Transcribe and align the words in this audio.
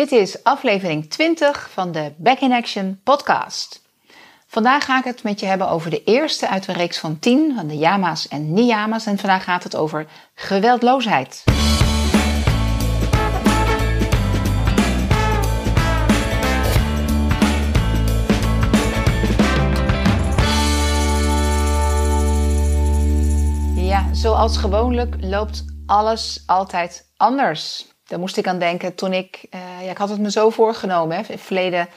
Dit 0.00 0.12
is 0.12 0.44
aflevering 0.44 1.10
20 1.10 1.70
van 1.70 1.92
de 1.92 2.12
Back 2.16 2.40
in 2.40 2.52
Action 2.52 3.00
podcast. 3.04 3.82
Vandaag 4.46 4.84
ga 4.84 4.98
ik 4.98 5.04
het 5.04 5.22
met 5.22 5.40
je 5.40 5.46
hebben 5.46 5.68
over 5.68 5.90
de 5.90 6.04
eerste 6.04 6.48
uit 6.48 6.66
de 6.66 6.72
reeks 6.72 6.98
van 6.98 7.18
10 7.18 7.54
van 7.54 7.66
de 7.66 7.76
Yama's 7.76 8.28
en 8.28 8.52
Niyama's. 8.52 9.06
En 9.06 9.18
vandaag 9.18 9.44
gaat 9.44 9.62
het 9.62 9.76
over 9.76 10.06
geweldloosheid. 10.34 11.44
Ja, 23.74 24.14
zoals 24.14 24.56
gewoonlijk 24.56 25.16
loopt 25.20 25.64
alles 25.86 26.42
altijd 26.46 27.12
anders. 27.16 27.88
Daar 28.10 28.18
moest 28.18 28.36
ik 28.36 28.46
aan 28.46 28.58
denken 28.58 28.94
toen 28.94 29.12
ik, 29.12 29.46
uh, 29.50 29.60
ja, 29.84 29.90
ik 29.90 29.98
had 29.98 30.08
het 30.08 30.20
me 30.20 30.30
zo 30.30 30.50
voorgenomen, 30.50 31.16
hè, 31.16 31.38
verleden 31.38 31.88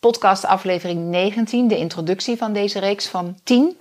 podcast 0.00 0.44
aflevering 0.44 1.10
19, 1.10 1.68
de 1.68 1.76
introductie 1.76 2.36
van 2.36 2.52
deze 2.52 2.78
reeks 2.78 3.08
van 3.08 3.38
10. 3.44 3.62
Uh, 3.62 3.72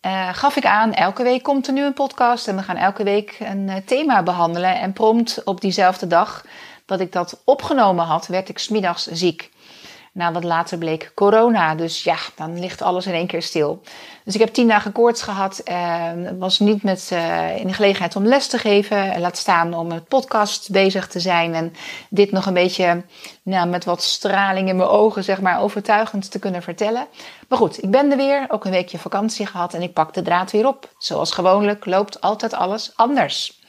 eh, 0.00 0.34
gaf 0.34 0.56
ik 0.56 0.66
aan, 0.66 0.92
elke 0.92 1.22
week 1.22 1.42
komt 1.42 1.66
er 1.66 1.72
nu 1.72 1.84
een 1.84 1.92
podcast 1.92 2.48
en 2.48 2.56
we 2.56 2.62
gaan 2.62 2.76
elke 2.76 3.04
week 3.04 3.36
een 3.40 3.68
uh, 3.68 3.76
thema 3.86 4.22
behandelen. 4.22 4.80
En 4.80 4.92
prompt 4.92 5.44
op 5.44 5.60
diezelfde 5.60 6.06
dag 6.06 6.44
dat 6.86 7.00
ik 7.00 7.12
dat 7.12 7.42
opgenomen 7.44 8.04
had, 8.04 8.26
werd 8.26 8.48
ik 8.48 8.58
smiddags 8.58 9.06
ziek. 9.06 9.50
Nou, 10.14 10.32
wat 10.32 10.44
later 10.44 10.78
bleek 10.78 11.12
corona. 11.14 11.74
Dus 11.74 12.04
ja, 12.04 12.16
dan 12.36 12.60
ligt 12.60 12.82
alles 12.82 13.06
in 13.06 13.12
één 13.12 13.26
keer 13.26 13.42
stil. 13.42 13.82
Dus 14.24 14.34
ik 14.34 14.40
heb 14.40 14.52
tien 14.52 14.68
dagen 14.68 14.92
koorts 14.92 15.22
gehad. 15.22 15.58
En 15.58 16.38
was 16.38 16.58
niet 16.58 16.82
met, 16.82 17.10
uh, 17.12 17.56
in 17.56 17.66
de 17.66 17.72
gelegenheid 17.72 18.16
om 18.16 18.26
les 18.26 18.46
te 18.46 18.58
geven. 18.58 19.20
Laat 19.20 19.36
staan 19.36 19.74
om 19.74 19.86
met 19.86 20.08
podcast 20.08 20.70
bezig 20.70 21.06
te 21.06 21.20
zijn. 21.20 21.54
En 21.54 21.72
dit 22.10 22.32
nog 22.32 22.46
een 22.46 22.54
beetje 22.54 23.04
nou, 23.42 23.68
met 23.68 23.84
wat 23.84 24.02
straling 24.02 24.68
in 24.68 24.76
mijn 24.76 24.88
ogen, 24.88 25.24
zeg 25.24 25.40
maar, 25.40 25.60
overtuigend 25.60 26.30
te 26.30 26.38
kunnen 26.38 26.62
vertellen. 26.62 27.06
Maar 27.48 27.58
goed, 27.58 27.82
ik 27.82 27.90
ben 27.90 28.10
er 28.10 28.16
weer. 28.16 28.44
Ook 28.48 28.64
een 28.64 28.70
weekje 28.70 28.98
vakantie 28.98 29.46
gehad. 29.46 29.74
En 29.74 29.82
ik 29.82 29.92
pak 29.92 30.14
de 30.14 30.22
draad 30.22 30.50
weer 30.50 30.66
op. 30.66 30.90
Zoals 30.98 31.32
gewoonlijk 31.32 31.86
loopt 31.86 32.20
altijd 32.20 32.54
alles 32.54 32.92
anders. 32.94 33.60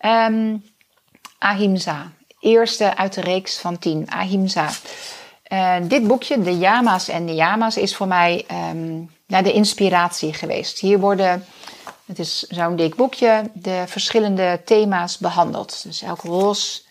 Um, 0.00 0.64
Ahimsa. 1.38 2.12
Eerste 2.40 2.96
uit 2.96 3.14
de 3.14 3.20
reeks 3.20 3.58
van 3.58 3.78
tien. 3.78 4.10
Ahimsa. 4.10 4.68
Uh, 5.52 5.74
dit 5.82 6.06
boekje, 6.06 6.42
de 6.42 6.58
Yama's 6.58 7.08
en 7.08 7.26
de 7.26 7.34
Yama's, 7.34 7.76
is 7.76 7.96
voor 7.96 8.06
mij 8.06 8.46
um, 8.70 9.10
de 9.26 9.52
inspiratie 9.52 10.34
geweest. 10.34 10.78
Hier 10.78 10.98
worden, 10.98 11.44
het 12.06 12.18
is 12.18 12.38
zo'n 12.48 12.76
dik 12.76 12.94
boekje, 12.94 13.50
de 13.52 13.84
verschillende 13.86 14.60
thema's 14.64 15.18
behandeld. 15.18 15.82
Dus 15.82 16.02
elk 16.02 16.22
los 16.22 16.86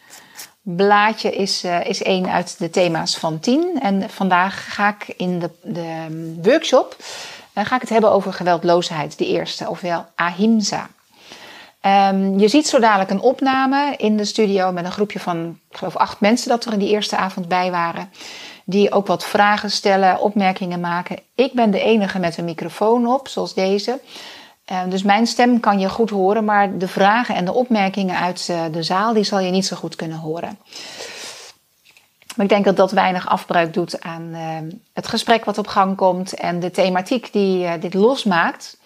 blaadje 0.62 1.32
is, 1.32 1.64
uh, 1.64 1.86
is 1.86 2.04
één 2.04 2.32
uit 2.32 2.56
de 2.58 2.70
thema's 2.70 3.18
van 3.18 3.40
tien. 3.40 3.80
En 3.82 4.10
vandaag 4.10 4.74
ga 4.74 4.90
ik 4.90 5.14
in 5.18 5.40
de, 5.40 5.50
de 5.64 5.82
ehm, 5.82 6.50
workshop 6.50 6.96
uh, 7.54 7.66
ga 7.66 7.76
ik 7.76 7.82
het 7.82 7.90
hebben 7.90 8.12
over 8.12 8.34
geweldloosheid, 8.34 9.18
de 9.18 9.28
eerste, 9.28 9.70
ofwel 9.70 10.06
ahimsa. 10.16 10.90
Um, 11.86 12.40
je 12.40 12.48
ziet 12.48 12.68
zo 12.68 12.80
dadelijk 12.80 13.10
een 13.10 13.22
opname 13.22 13.94
in 13.98 14.18
de 14.18 14.26
studio 14.26 14.72
met 14.72 14.86
een 14.86 14.92
groepje 14.92 15.20
van, 15.20 15.60
ik 15.70 15.78
geloof, 15.78 15.96
acht 15.96 16.20
mensen 16.20 16.50
dat 16.50 16.66
er 16.66 16.74
in 16.74 16.80
die 16.80 16.90
eerste 16.90 17.18
avond 17.18 17.48
bij 17.48 17.72
waren 17.72 18.10
die 18.66 18.92
ook 18.92 19.08
wat 19.08 19.26
vragen 19.26 19.72
stellen, 19.72 20.20
opmerkingen 20.20 20.80
maken. 20.80 21.20
Ik 21.36 21.54
ben 21.54 21.72
de 21.72 21.82
enige 21.82 22.20
met 22.20 22.38
een 22.38 22.46
microfoon 22.46 23.08
op, 23.08 23.28
zoals 23.28 23.54
deze. 23.54 24.00
Uh, 24.72 24.82
dus 24.90 25.04
mijn 25.04 25.28
stem 25.28 25.60
kan 25.60 25.80
je 25.80 25.90
goed 25.90 26.10
horen, 26.10 26.46
maar 26.46 26.78
de 26.78 26.88
vragen 26.88 27.36
en 27.36 27.46
de 27.46 27.54
opmerkingen 27.54 28.20
uit 28.20 28.48
uh, 28.52 28.62
de 28.72 28.84
zaal, 28.84 29.14
die 29.14 29.24
zal 29.24 29.40
je 29.40 29.52
niet 29.52 29.66
zo 29.66 29.76
goed 29.76 29.96
kunnen 29.96 30.18
horen. 30.18 30.58
Maar 32.36 32.46
ik 32.46 32.52
denk 32.52 32.66
dat 32.66 32.76
dat 32.76 32.92
weinig 32.92 33.28
afbreuk 33.28 33.74
doet 33.74 34.02
aan 34.02 34.30
uh, 34.32 34.40
het 34.94 35.08
gesprek 35.08 35.46
wat 35.46 35.58
op 35.58 35.68
gang 35.68 35.96
komt 35.98 36.34
en 36.34 36.60
de 36.60 36.72
thematiek 36.72 37.34
die 37.34 37.80
dit 37.80 37.94
losmaakt. 37.94 38.78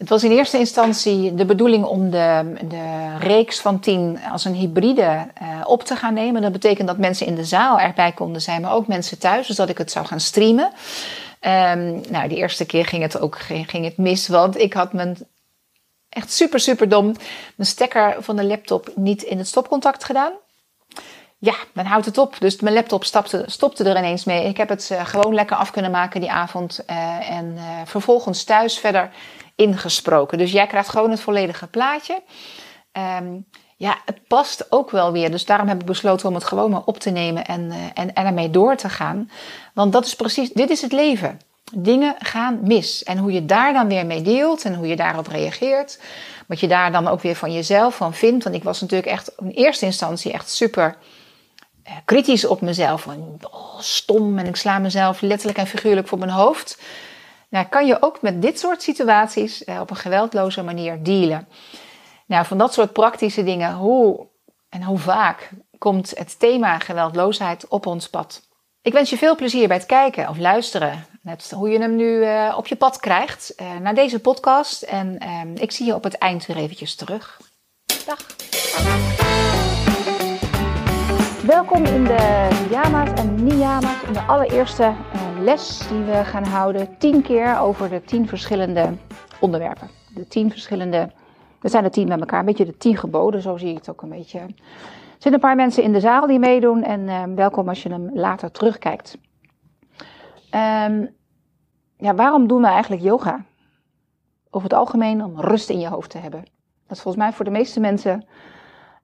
Het 0.00 0.08
was 0.08 0.24
in 0.24 0.30
eerste 0.30 0.58
instantie 0.58 1.34
de 1.34 1.44
bedoeling 1.44 1.84
om 1.84 2.10
de, 2.10 2.54
de 2.68 3.16
reeks 3.18 3.60
van 3.60 3.80
tien 3.80 4.18
als 4.32 4.44
een 4.44 4.54
hybride 4.54 5.26
uh, 5.42 5.60
op 5.64 5.82
te 5.82 5.96
gaan 5.96 6.14
nemen. 6.14 6.42
Dat 6.42 6.52
betekent 6.52 6.88
dat 6.88 6.98
mensen 6.98 7.26
in 7.26 7.34
de 7.34 7.44
zaal 7.44 7.78
erbij 7.78 8.12
konden 8.12 8.42
zijn, 8.42 8.60
maar 8.60 8.72
ook 8.72 8.86
mensen 8.86 9.18
thuis. 9.18 9.46
Dus 9.46 9.56
dat 9.56 9.68
ik 9.68 9.78
het 9.78 9.90
zou 9.90 10.06
gaan 10.06 10.20
streamen. 10.20 10.72
Um, 11.40 12.00
nou, 12.10 12.28
de 12.28 12.34
eerste 12.34 12.66
keer 12.66 12.84
ging 12.84 13.02
het 13.02 13.20
ook 13.20 13.38
ging 13.66 13.84
het 13.84 13.96
mis, 13.96 14.28
want 14.28 14.58
ik 14.58 14.72
had 14.72 14.92
mijn 14.92 15.16
echt 16.08 16.32
super, 16.32 16.60
super 16.60 16.88
dom 16.88 17.04
mijn 17.54 17.68
stekker 17.68 18.16
van 18.18 18.36
de 18.36 18.44
laptop 18.44 18.92
niet 18.94 19.22
in 19.22 19.38
het 19.38 19.48
stopcontact 19.48 20.04
gedaan. 20.04 20.32
Ja, 21.38 21.54
dan 21.74 21.84
houdt 21.84 22.06
het 22.06 22.18
op. 22.18 22.36
Dus 22.38 22.60
mijn 22.60 22.74
laptop 22.74 23.04
stopte, 23.04 23.44
stopte 23.46 23.84
er 23.84 23.98
ineens 23.98 24.24
mee. 24.24 24.44
Ik 24.44 24.56
heb 24.56 24.68
het 24.68 24.88
uh, 24.92 25.06
gewoon 25.06 25.34
lekker 25.34 25.56
af 25.56 25.70
kunnen 25.70 25.90
maken 25.90 26.20
die 26.20 26.30
avond. 26.30 26.80
Uh, 26.90 27.30
en 27.30 27.58
vervolgens 27.84 28.44
thuis 28.44 28.78
verder 28.78 29.10
ingesproken. 29.60 30.38
Dus 30.38 30.52
jij 30.52 30.66
krijgt 30.66 30.88
gewoon 30.88 31.10
het 31.10 31.20
volledige 31.20 31.66
plaatje. 31.66 32.22
Um, 32.92 33.46
ja, 33.76 33.98
het 34.04 34.26
past 34.26 34.72
ook 34.72 34.90
wel 34.90 35.12
weer. 35.12 35.30
Dus 35.30 35.44
daarom 35.44 35.68
heb 35.68 35.80
ik 35.80 35.86
besloten 35.86 36.28
om 36.28 36.34
het 36.34 36.44
gewoon 36.44 36.70
maar 36.70 36.84
op 36.84 36.98
te 36.98 37.10
nemen 37.10 37.46
en, 37.46 37.60
uh, 37.60 37.76
en, 37.94 38.14
en 38.14 38.26
ermee 38.26 38.50
door 38.50 38.76
te 38.76 38.88
gaan. 38.88 39.30
Want 39.74 39.92
dat 39.92 40.06
is 40.06 40.16
precies, 40.16 40.52
dit 40.52 40.70
is 40.70 40.82
het 40.82 40.92
leven. 40.92 41.40
Dingen 41.74 42.14
gaan 42.18 42.58
mis. 42.62 43.02
En 43.02 43.18
hoe 43.18 43.32
je 43.32 43.46
daar 43.46 43.72
dan 43.72 43.88
weer 43.88 44.06
mee 44.06 44.22
deelt 44.22 44.64
en 44.64 44.74
hoe 44.74 44.86
je 44.86 44.96
daarop 44.96 45.26
reageert. 45.26 46.00
Wat 46.46 46.60
je 46.60 46.68
daar 46.68 46.92
dan 46.92 47.08
ook 47.08 47.20
weer 47.20 47.34
van 47.34 47.52
jezelf 47.52 47.96
van 47.96 48.14
vindt. 48.14 48.44
Want 48.44 48.56
ik 48.56 48.64
was 48.64 48.80
natuurlijk 48.80 49.10
echt 49.10 49.32
in 49.38 49.50
eerste 49.50 49.84
instantie 49.84 50.32
echt 50.32 50.50
super 50.50 50.96
uh, 51.86 51.92
kritisch 52.04 52.46
op 52.46 52.60
mezelf. 52.60 53.02
Van, 53.02 53.38
oh, 53.50 53.78
stom 53.78 54.38
en 54.38 54.46
ik 54.46 54.56
sla 54.56 54.78
mezelf 54.78 55.20
letterlijk 55.20 55.58
en 55.58 55.66
figuurlijk 55.66 56.08
voor 56.08 56.18
mijn 56.18 56.30
hoofd. 56.30 56.78
Nou, 57.50 57.66
kan 57.66 57.86
je 57.86 58.02
ook 58.02 58.22
met 58.22 58.42
dit 58.42 58.58
soort 58.58 58.82
situaties 58.82 59.64
eh, 59.64 59.80
op 59.80 59.90
een 59.90 59.96
geweldloze 59.96 60.62
manier 60.62 61.02
dealen. 61.02 61.48
Nou, 62.26 62.46
van 62.46 62.58
dat 62.58 62.72
soort 62.72 62.92
praktische 62.92 63.44
dingen, 63.44 63.74
hoe 63.74 64.26
en 64.68 64.82
hoe 64.82 64.98
vaak 64.98 65.50
komt 65.78 66.18
het 66.18 66.38
thema 66.38 66.78
geweldloosheid 66.78 67.68
op 67.68 67.86
ons 67.86 68.08
pad? 68.08 68.48
Ik 68.82 68.92
wens 68.92 69.10
je 69.10 69.16
veel 69.16 69.36
plezier 69.36 69.68
bij 69.68 69.76
het 69.76 69.86
kijken 69.86 70.28
of 70.28 70.38
luisteren. 70.38 71.06
Net 71.22 71.50
hoe 71.50 71.70
je 71.70 71.78
hem 71.78 71.96
nu 71.96 72.24
uh, 72.24 72.54
op 72.56 72.66
je 72.66 72.76
pad 72.76 73.00
krijgt 73.00 73.52
uh, 73.56 73.76
naar 73.76 73.94
deze 73.94 74.20
podcast. 74.20 74.82
En 74.82 75.18
uh, 75.22 75.62
ik 75.62 75.72
zie 75.72 75.86
je 75.86 75.94
op 75.94 76.04
het 76.04 76.18
eind 76.18 76.46
weer 76.46 76.56
eventjes 76.56 76.94
terug. 76.94 77.40
Dag. 78.06 78.26
Welkom 81.46 81.84
in 81.84 82.04
de 82.04 82.48
Yama's 82.70 83.10
en 83.10 83.44
Niyama's, 83.44 84.02
in 84.02 84.12
de 84.12 84.22
allereerste 84.22 84.82
uh, 84.82 85.20
les 85.42 85.88
die 85.88 86.02
we 86.02 86.24
gaan 86.24 86.44
houden. 86.44 86.98
Tien 86.98 87.22
keer 87.22 87.58
over 87.58 87.88
de 87.88 88.02
tien 88.02 88.28
verschillende 88.28 88.92
onderwerpen. 89.40 89.90
De 90.14 90.26
tien 90.26 90.50
verschillende, 90.50 91.12
dat 91.60 91.70
zijn 91.70 91.84
de 91.84 91.90
tien 91.90 92.08
met 92.08 92.20
elkaar, 92.20 92.40
een 92.40 92.46
beetje 92.46 92.64
de 92.64 92.76
tien 92.76 92.96
geboden, 92.96 93.42
zo 93.42 93.56
zie 93.56 93.70
ik 93.70 93.76
het 93.76 93.90
ook 93.90 94.02
een 94.02 94.08
beetje. 94.08 94.38
Er 94.38 94.52
zitten 95.10 95.32
een 95.32 95.40
paar 95.40 95.56
mensen 95.56 95.82
in 95.82 95.92
de 95.92 96.00
zaal 96.00 96.26
die 96.26 96.38
meedoen 96.38 96.82
en 96.82 97.00
uh, 97.00 97.22
welkom 97.34 97.68
als 97.68 97.82
je 97.82 97.88
hem 97.88 98.10
later 98.12 98.50
terugkijkt. 98.50 99.18
Um, 100.54 101.14
ja, 101.96 102.14
waarom 102.14 102.46
doen 102.46 102.60
we 102.60 102.68
eigenlijk 102.68 103.02
yoga? 103.02 103.44
Over 104.50 104.68
het 104.68 104.78
algemeen 104.78 105.24
om 105.24 105.40
rust 105.40 105.70
in 105.70 105.80
je 105.80 105.88
hoofd 105.88 106.10
te 106.10 106.18
hebben. 106.18 106.40
Dat 106.86 106.96
is 106.96 107.02
volgens 107.02 107.24
mij 107.24 107.32
voor 107.32 107.44
de 107.44 107.50
meeste 107.50 107.80
mensen 107.80 108.26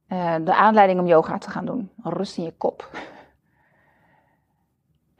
uh, 0.08 0.34
de 0.44 0.54
aanleiding 0.54 1.00
om 1.00 1.06
yoga 1.06 1.38
te 1.38 1.50
gaan 1.50 1.66
doen. 1.66 1.90
Rust 2.02 2.36
in 2.36 2.44
je 2.44 2.52
kop. 2.52 2.90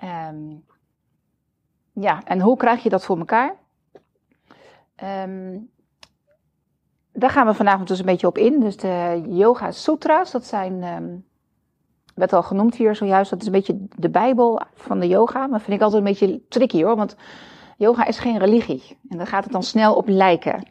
Um, 0.04 0.64
ja, 1.92 2.22
en 2.24 2.40
hoe 2.40 2.56
krijg 2.56 2.82
je 2.82 2.88
dat 2.88 3.04
voor 3.04 3.18
elkaar? 3.18 3.54
Um, 5.04 5.70
daar 7.12 7.30
gaan 7.30 7.46
we 7.46 7.54
vanavond 7.54 7.88
dus 7.88 7.98
een 7.98 8.04
beetje 8.04 8.26
op 8.26 8.38
in. 8.38 8.60
Dus 8.60 8.76
de 8.76 9.24
Yoga 9.28 9.70
Sutra's, 9.70 10.30
dat 10.30 10.44
zijn, 10.44 10.82
um, 10.82 11.26
werd 12.14 12.32
al 12.32 12.42
genoemd 12.42 12.74
hier 12.74 12.94
zojuist, 12.94 13.30
dat 13.30 13.40
is 13.40 13.46
een 13.46 13.52
beetje 13.52 13.86
de 13.96 14.10
Bijbel 14.10 14.60
van 14.74 15.00
de 15.00 15.08
yoga. 15.08 15.46
Maar 15.46 15.60
vind 15.60 15.76
ik 15.76 15.82
altijd 15.82 16.02
een 16.02 16.08
beetje 16.08 16.42
tricky 16.48 16.82
hoor, 16.82 16.96
want 16.96 17.16
yoga 17.76 18.06
is 18.06 18.18
geen 18.18 18.38
religie. 18.38 18.98
En 19.08 19.16
daar 19.16 19.26
gaat 19.26 19.44
het 19.44 19.52
dan 19.52 19.62
snel 19.62 19.94
op 19.94 20.08
lijken. 20.08 20.68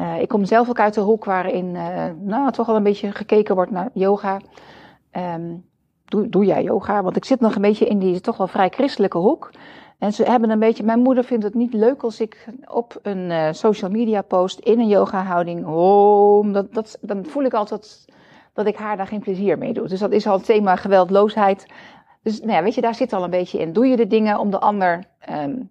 Uh, 0.00 0.20
ik 0.20 0.28
kom 0.28 0.44
zelf 0.44 0.68
ook 0.68 0.80
uit 0.80 0.94
de 0.94 1.00
hoek 1.00 1.24
waarin 1.24 1.74
uh, 1.74 2.04
nou, 2.20 2.50
toch 2.50 2.68
al 2.68 2.76
een 2.76 2.82
beetje 2.82 3.12
gekeken 3.12 3.54
wordt 3.54 3.70
naar 3.70 3.90
yoga. 3.92 4.40
Um, 5.12 5.64
doe, 6.04 6.28
doe 6.28 6.44
jij 6.44 6.62
yoga? 6.62 7.02
Want 7.02 7.16
ik 7.16 7.24
zit 7.24 7.40
nog 7.40 7.54
een 7.54 7.62
beetje 7.62 7.86
in 7.86 7.98
die 7.98 8.20
toch 8.20 8.36
wel 8.36 8.46
vrij 8.46 8.68
christelijke 8.68 9.18
hoek. 9.18 9.50
En 9.98 10.12
ze 10.12 10.22
hebben 10.22 10.50
een 10.50 10.58
beetje, 10.58 10.84
mijn 10.84 11.00
moeder 11.00 11.24
vindt 11.24 11.44
het 11.44 11.54
niet 11.54 11.72
leuk 11.72 12.02
als 12.02 12.20
ik 12.20 12.48
op 12.66 12.98
een 13.02 13.30
uh, 13.30 13.52
social 13.52 13.90
media 13.90 14.22
post 14.22 14.58
in 14.58 14.80
een 14.80 14.88
yoga 14.88 15.22
houding, 15.22 15.66
oh, 15.66 16.52
dat, 16.52 16.74
dat, 16.74 16.98
dan 17.00 17.24
voel 17.24 17.44
ik 17.44 17.54
altijd 17.54 18.04
dat 18.52 18.66
ik 18.66 18.76
haar 18.76 18.96
daar 18.96 19.06
geen 19.06 19.20
plezier 19.20 19.58
mee 19.58 19.72
doe. 19.72 19.88
Dus 19.88 20.00
dat 20.00 20.12
is 20.12 20.26
al 20.26 20.36
het 20.36 20.44
thema 20.44 20.76
geweldloosheid. 20.76 21.66
Dus 22.22 22.40
nou 22.40 22.52
ja, 22.52 22.62
weet 22.62 22.74
je, 22.74 22.80
daar 22.80 22.94
zit 22.94 23.12
al 23.12 23.24
een 23.24 23.30
beetje 23.30 23.58
in. 23.58 23.72
Doe 23.72 23.86
je 23.86 23.96
de 23.96 24.06
dingen 24.06 24.38
om 24.38 24.50
de 24.50 24.58
ander 24.58 25.04
um, 25.30 25.70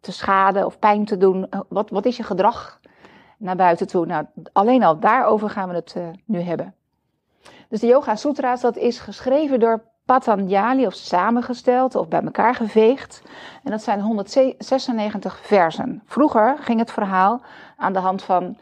te 0.00 0.12
schaden 0.12 0.66
of 0.66 0.78
pijn 0.78 1.04
te 1.04 1.16
doen? 1.16 1.48
Wat, 1.68 1.90
wat 1.90 2.06
is 2.06 2.16
je 2.16 2.22
gedrag 2.22 2.80
naar 3.36 3.56
buiten 3.56 3.86
toe? 3.86 4.06
Nou, 4.06 4.26
alleen 4.52 4.82
al 4.82 4.98
daarover 4.98 5.50
gaan 5.50 5.68
we 5.68 5.74
het 5.74 5.94
uh, 5.96 6.06
nu 6.24 6.40
hebben. 6.40 6.74
Dus 7.68 7.80
de 7.80 7.86
Yoga 7.86 8.16
Sutra's, 8.16 8.60
dat 8.60 8.76
is 8.76 8.98
geschreven 8.98 9.60
door 9.60 9.82
Patanjali, 10.04 10.86
of 10.86 10.94
samengesteld, 10.94 11.94
of 11.94 12.08
bij 12.08 12.22
elkaar 12.22 12.54
geveegd. 12.54 13.22
En 13.64 13.70
dat 13.70 13.82
zijn 13.82 14.00
196 14.00 15.38
versen. 15.42 16.02
Vroeger 16.06 16.56
ging 16.60 16.78
het 16.78 16.92
verhaal 16.92 17.40
aan 17.76 17.92
de 17.92 17.98
hand 17.98 18.22
van 18.22 18.56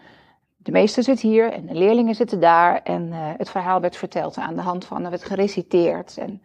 de 0.56 0.72
meester 0.72 1.02
zit 1.02 1.20
hier 1.20 1.52
en 1.52 1.66
de 1.66 1.74
leerlingen 1.74 2.14
zitten 2.14 2.40
daar. 2.40 2.80
En 2.82 3.06
uh, 3.06 3.16
het 3.18 3.50
verhaal 3.50 3.80
werd 3.80 3.96
verteld 3.96 4.36
aan 4.36 4.54
de 4.54 4.60
hand 4.60 4.84
van, 4.84 5.04
er 5.04 5.10
werd 5.10 5.24
gereciteerd. 5.24 6.18
En, 6.18 6.42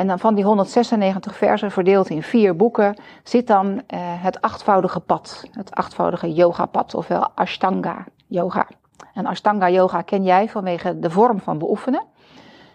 en 0.00 0.06
dan 0.06 0.18
van 0.18 0.34
die 0.34 0.44
196 0.44 1.36
versen, 1.36 1.70
verdeeld 1.70 2.08
in 2.08 2.22
vier 2.22 2.56
boeken, 2.56 2.96
zit 3.22 3.46
dan 3.46 3.66
uh, 3.66 3.80
het 3.98 4.40
achtvoudige 4.40 5.00
pad. 5.00 5.44
Het 5.52 5.70
achtvoudige 5.74 6.32
yoga-pad, 6.32 6.94
ofwel 6.94 7.28
Ashtanga 7.34 8.04
yoga. 8.26 8.66
En 9.14 9.26
Ashtanga 9.26 9.70
yoga 9.70 10.02
ken 10.02 10.22
jij 10.22 10.48
vanwege 10.48 10.98
de 10.98 11.10
vorm 11.10 11.40
van 11.40 11.58
beoefenen. 11.58 12.02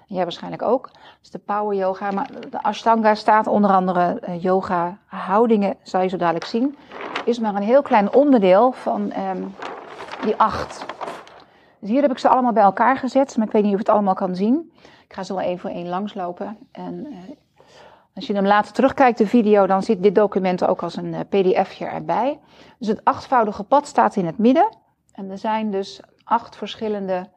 Jij 0.07 0.23
waarschijnlijk 0.23 0.61
ook. 0.61 0.89
Is 1.21 1.31
de 1.31 1.39
power 1.39 1.77
yoga. 1.77 2.11
Maar 2.11 2.29
de 2.49 2.63
Ashtanga 2.63 3.15
staat 3.15 3.47
onder 3.47 3.71
andere 3.71 4.21
uh, 4.29 4.43
yoga 4.43 4.97
houdingen, 5.05 5.75
zal 5.83 6.01
je 6.01 6.07
zo 6.07 6.17
dadelijk 6.17 6.45
zien. 6.45 6.77
Is 7.23 7.39
maar 7.39 7.55
een 7.55 7.61
heel 7.61 7.81
klein 7.81 8.13
onderdeel 8.13 8.71
van 8.71 9.01
um, 9.01 9.55
die 10.21 10.35
acht. 10.37 10.85
Dus 11.79 11.89
hier 11.89 12.01
heb 12.01 12.11
ik 12.11 12.19
ze 12.19 12.29
allemaal 12.29 12.53
bij 12.53 12.63
elkaar 12.63 12.97
gezet, 12.97 13.37
maar 13.37 13.45
ik 13.45 13.53
weet 13.53 13.63
niet 13.63 13.73
of 13.73 13.79
je 13.79 13.85
het 13.85 13.95
allemaal 13.95 14.13
kan 14.13 14.35
zien. 14.35 14.71
Ik 15.07 15.13
ga 15.13 15.23
zo 15.23 15.35
wel 15.35 15.43
één 15.43 15.59
voor 15.59 15.69
één 15.69 15.87
langslopen. 15.87 16.57
En 16.71 17.07
uh, 17.09 17.17
als 18.13 18.27
je 18.27 18.33
hem 18.33 18.45
later 18.45 18.73
terugkijkt, 18.73 19.17
de 19.17 19.27
video, 19.27 19.67
dan 19.67 19.83
zit 19.83 20.03
dit 20.03 20.15
document 20.15 20.65
ook 20.65 20.83
als 20.83 20.95
een 20.95 21.13
uh, 21.13 21.19
pdfje 21.29 21.85
erbij. 21.85 22.39
Dus 22.79 22.87
het 22.87 23.03
achtvoudige 23.03 23.63
pad 23.63 23.87
staat 23.87 24.15
in 24.15 24.25
het 24.25 24.37
midden. 24.37 24.77
En 25.13 25.29
er 25.29 25.37
zijn 25.37 25.71
dus 25.71 26.01
acht 26.23 26.55
verschillende 26.55 27.27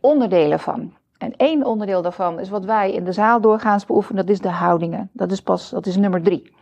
onderdelen 0.00 0.60
van. 0.60 0.92
En 1.18 1.36
één 1.36 1.64
onderdeel 1.64 2.02
daarvan 2.02 2.40
is 2.40 2.48
wat 2.48 2.64
wij 2.64 2.92
in 2.92 3.04
de 3.04 3.12
zaal 3.12 3.40
doorgaans 3.40 3.86
beoefenen, 3.86 4.26
dat 4.26 4.34
is 4.34 4.40
de 4.40 4.50
houdingen. 4.50 5.10
Dat 5.12 5.30
is 5.32 5.42
pas, 5.42 5.70
dat 5.70 5.86
is 5.86 5.96
nummer 5.96 6.22
drie. 6.22 6.54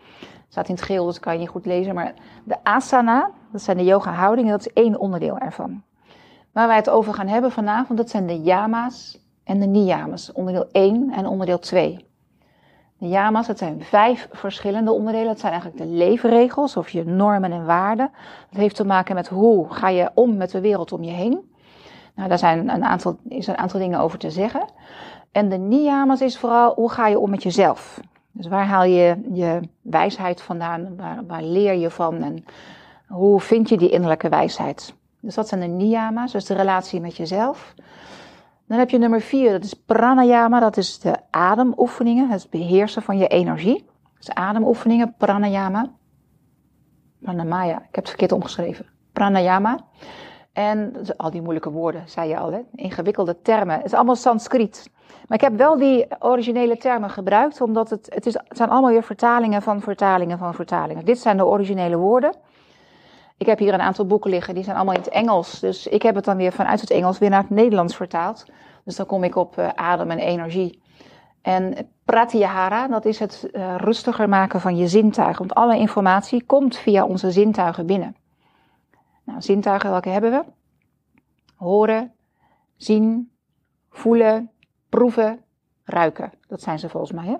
Staat 0.48 0.68
in 0.68 0.74
het 0.74 0.84
geel, 0.84 1.06
dus 1.06 1.20
kan 1.20 1.32
je 1.32 1.38
niet 1.38 1.48
goed 1.48 1.66
lezen. 1.66 1.94
Maar 1.94 2.14
de 2.44 2.56
asana, 2.62 3.30
dat 3.52 3.62
zijn 3.62 3.76
de 3.76 3.84
yoga 3.84 4.12
houdingen, 4.12 4.50
dat 4.50 4.60
is 4.60 4.72
één 4.72 4.98
onderdeel 4.98 5.38
ervan. 5.38 5.82
Waar 6.52 6.66
wij 6.66 6.76
het 6.76 6.90
over 6.90 7.14
gaan 7.14 7.28
hebben 7.28 7.52
vanavond, 7.52 7.98
dat 7.98 8.10
zijn 8.10 8.26
de 8.26 8.40
yama's 8.40 9.19
en 9.50 9.60
de 9.60 9.66
niyamas. 9.66 10.32
Onderdeel 10.32 10.68
1 10.72 11.12
en 11.12 11.26
onderdeel 11.26 11.58
2. 11.58 12.06
De 12.98 13.08
yama's, 13.08 13.46
dat 13.46 13.58
zijn 13.58 13.82
vijf 13.82 14.28
verschillende 14.32 14.92
onderdelen. 14.92 15.26
Dat 15.26 15.40
zijn 15.40 15.52
eigenlijk 15.52 15.82
de 15.82 15.88
leefregels 15.96 16.76
of 16.76 16.88
je 16.88 17.04
normen 17.04 17.52
en 17.52 17.64
waarden. 17.64 18.10
Dat 18.50 18.60
heeft 18.60 18.76
te 18.76 18.84
maken 18.84 19.14
met 19.14 19.28
hoe 19.28 19.66
ga 19.72 19.88
je 19.88 20.10
om 20.14 20.36
met 20.36 20.50
de 20.50 20.60
wereld 20.60 20.92
om 20.92 21.02
je 21.02 21.10
heen. 21.10 21.52
Nou, 22.14 22.28
daar 22.28 22.38
zijn 22.38 22.68
een 22.68 22.84
aantal, 22.84 23.16
is 23.28 23.46
een 23.46 23.58
aantal 23.58 23.80
dingen 23.80 24.00
over 24.00 24.18
te 24.18 24.30
zeggen. 24.30 24.64
En 25.32 25.48
de 25.48 25.58
niyamas 25.58 26.20
is 26.20 26.38
vooral 26.38 26.74
hoe 26.74 26.90
ga 26.90 27.06
je 27.06 27.18
om 27.18 27.30
met 27.30 27.42
jezelf. 27.42 28.00
Dus 28.32 28.46
waar 28.46 28.66
haal 28.66 28.84
je 28.84 29.20
je 29.32 29.60
wijsheid 29.82 30.42
vandaan? 30.42 30.96
Waar, 30.96 31.26
waar 31.26 31.42
leer 31.42 31.74
je 31.74 31.90
van? 31.90 32.22
En 32.22 32.44
hoe 33.08 33.40
vind 33.40 33.68
je 33.68 33.76
die 33.76 33.90
innerlijke 33.90 34.28
wijsheid? 34.28 34.94
Dus 35.20 35.34
dat 35.34 35.48
zijn 35.48 35.60
de 35.60 35.66
niyama's, 35.66 36.32
dus 36.32 36.44
de 36.44 36.54
relatie 36.54 37.00
met 37.00 37.16
jezelf. 37.16 37.74
Dan 38.70 38.78
heb 38.78 38.90
je 38.90 38.98
nummer 38.98 39.20
vier, 39.20 39.52
dat 39.52 39.64
is 39.64 39.74
pranayama, 39.74 40.60
dat 40.60 40.76
is 40.76 40.98
de 40.98 41.16
ademoefeningen, 41.30 42.28
het 42.28 42.46
beheersen 42.50 43.02
van 43.02 43.18
je 43.18 43.26
energie. 43.26 43.86
Dus 44.18 44.30
ademoefeningen, 44.30 45.14
pranayama. 45.18 45.90
Pranamaya, 47.20 47.76
ik 47.76 47.84
heb 47.84 47.94
het 47.94 48.08
verkeerd 48.08 48.32
omgeschreven. 48.32 48.86
Pranayama. 49.12 49.78
En 50.52 50.92
al 51.16 51.30
die 51.30 51.40
moeilijke 51.40 51.70
woorden, 51.70 52.02
zei 52.06 52.28
je 52.28 52.38
al, 52.38 52.52
hè? 52.52 52.60
ingewikkelde 52.74 53.42
termen. 53.42 53.76
Het 53.76 53.84
is 53.84 53.94
allemaal 53.94 54.16
Sanskriet. 54.16 54.90
Maar 55.28 55.38
ik 55.38 55.44
heb 55.44 55.56
wel 55.56 55.76
die 55.76 56.06
originele 56.18 56.76
termen 56.76 57.10
gebruikt, 57.10 57.60
omdat 57.60 57.90
het, 57.90 58.06
het, 58.14 58.26
is, 58.26 58.34
het 58.34 58.56
zijn 58.56 58.70
allemaal 58.70 58.90
weer 58.90 59.02
vertalingen 59.02 59.62
van 59.62 59.80
vertalingen 59.80 60.38
van 60.38 60.54
vertalingen. 60.54 61.04
Dit 61.04 61.18
zijn 61.18 61.36
de 61.36 61.46
originele 61.46 61.96
woorden. 61.96 62.34
Ik 63.40 63.46
heb 63.46 63.58
hier 63.58 63.74
een 63.74 63.80
aantal 63.80 64.06
boeken 64.06 64.30
liggen, 64.30 64.54
die 64.54 64.64
zijn 64.64 64.76
allemaal 64.76 64.94
in 64.94 65.00
het 65.00 65.08
Engels. 65.08 65.60
Dus 65.60 65.86
ik 65.86 66.02
heb 66.02 66.14
het 66.14 66.24
dan 66.24 66.36
weer 66.36 66.52
vanuit 66.52 66.80
het 66.80 66.90
Engels 66.90 67.18
weer 67.18 67.30
naar 67.30 67.40
het 67.40 67.50
Nederlands 67.50 67.96
vertaald. 67.96 68.44
Dus 68.84 68.96
dan 68.96 69.06
kom 69.06 69.24
ik 69.24 69.36
op 69.36 69.58
uh, 69.58 69.68
adem 69.68 70.10
en 70.10 70.18
energie. 70.18 70.82
En 71.42 71.90
pratyahara, 72.04 72.88
dat 72.88 73.04
is 73.04 73.18
het 73.18 73.48
uh, 73.52 73.74
rustiger 73.76 74.28
maken 74.28 74.60
van 74.60 74.76
je 74.76 74.88
zintuigen. 74.88 75.38
Want 75.38 75.54
alle 75.54 75.78
informatie 75.78 76.44
komt 76.44 76.76
via 76.76 77.04
onze 77.04 77.30
zintuigen 77.30 77.86
binnen. 77.86 78.16
Nou, 79.24 79.40
zintuigen, 79.40 79.90
welke 79.90 80.08
hebben 80.08 80.30
we? 80.30 80.44
Horen, 81.54 82.12
zien, 82.76 83.32
voelen, 83.90 84.50
proeven, 84.88 85.44
ruiken. 85.84 86.32
Dat 86.48 86.62
zijn 86.62 86.78
ze 86.78 86.88
volgens 86.88 87.12
mij, 87.12 87.26
hè? 87.26 87.36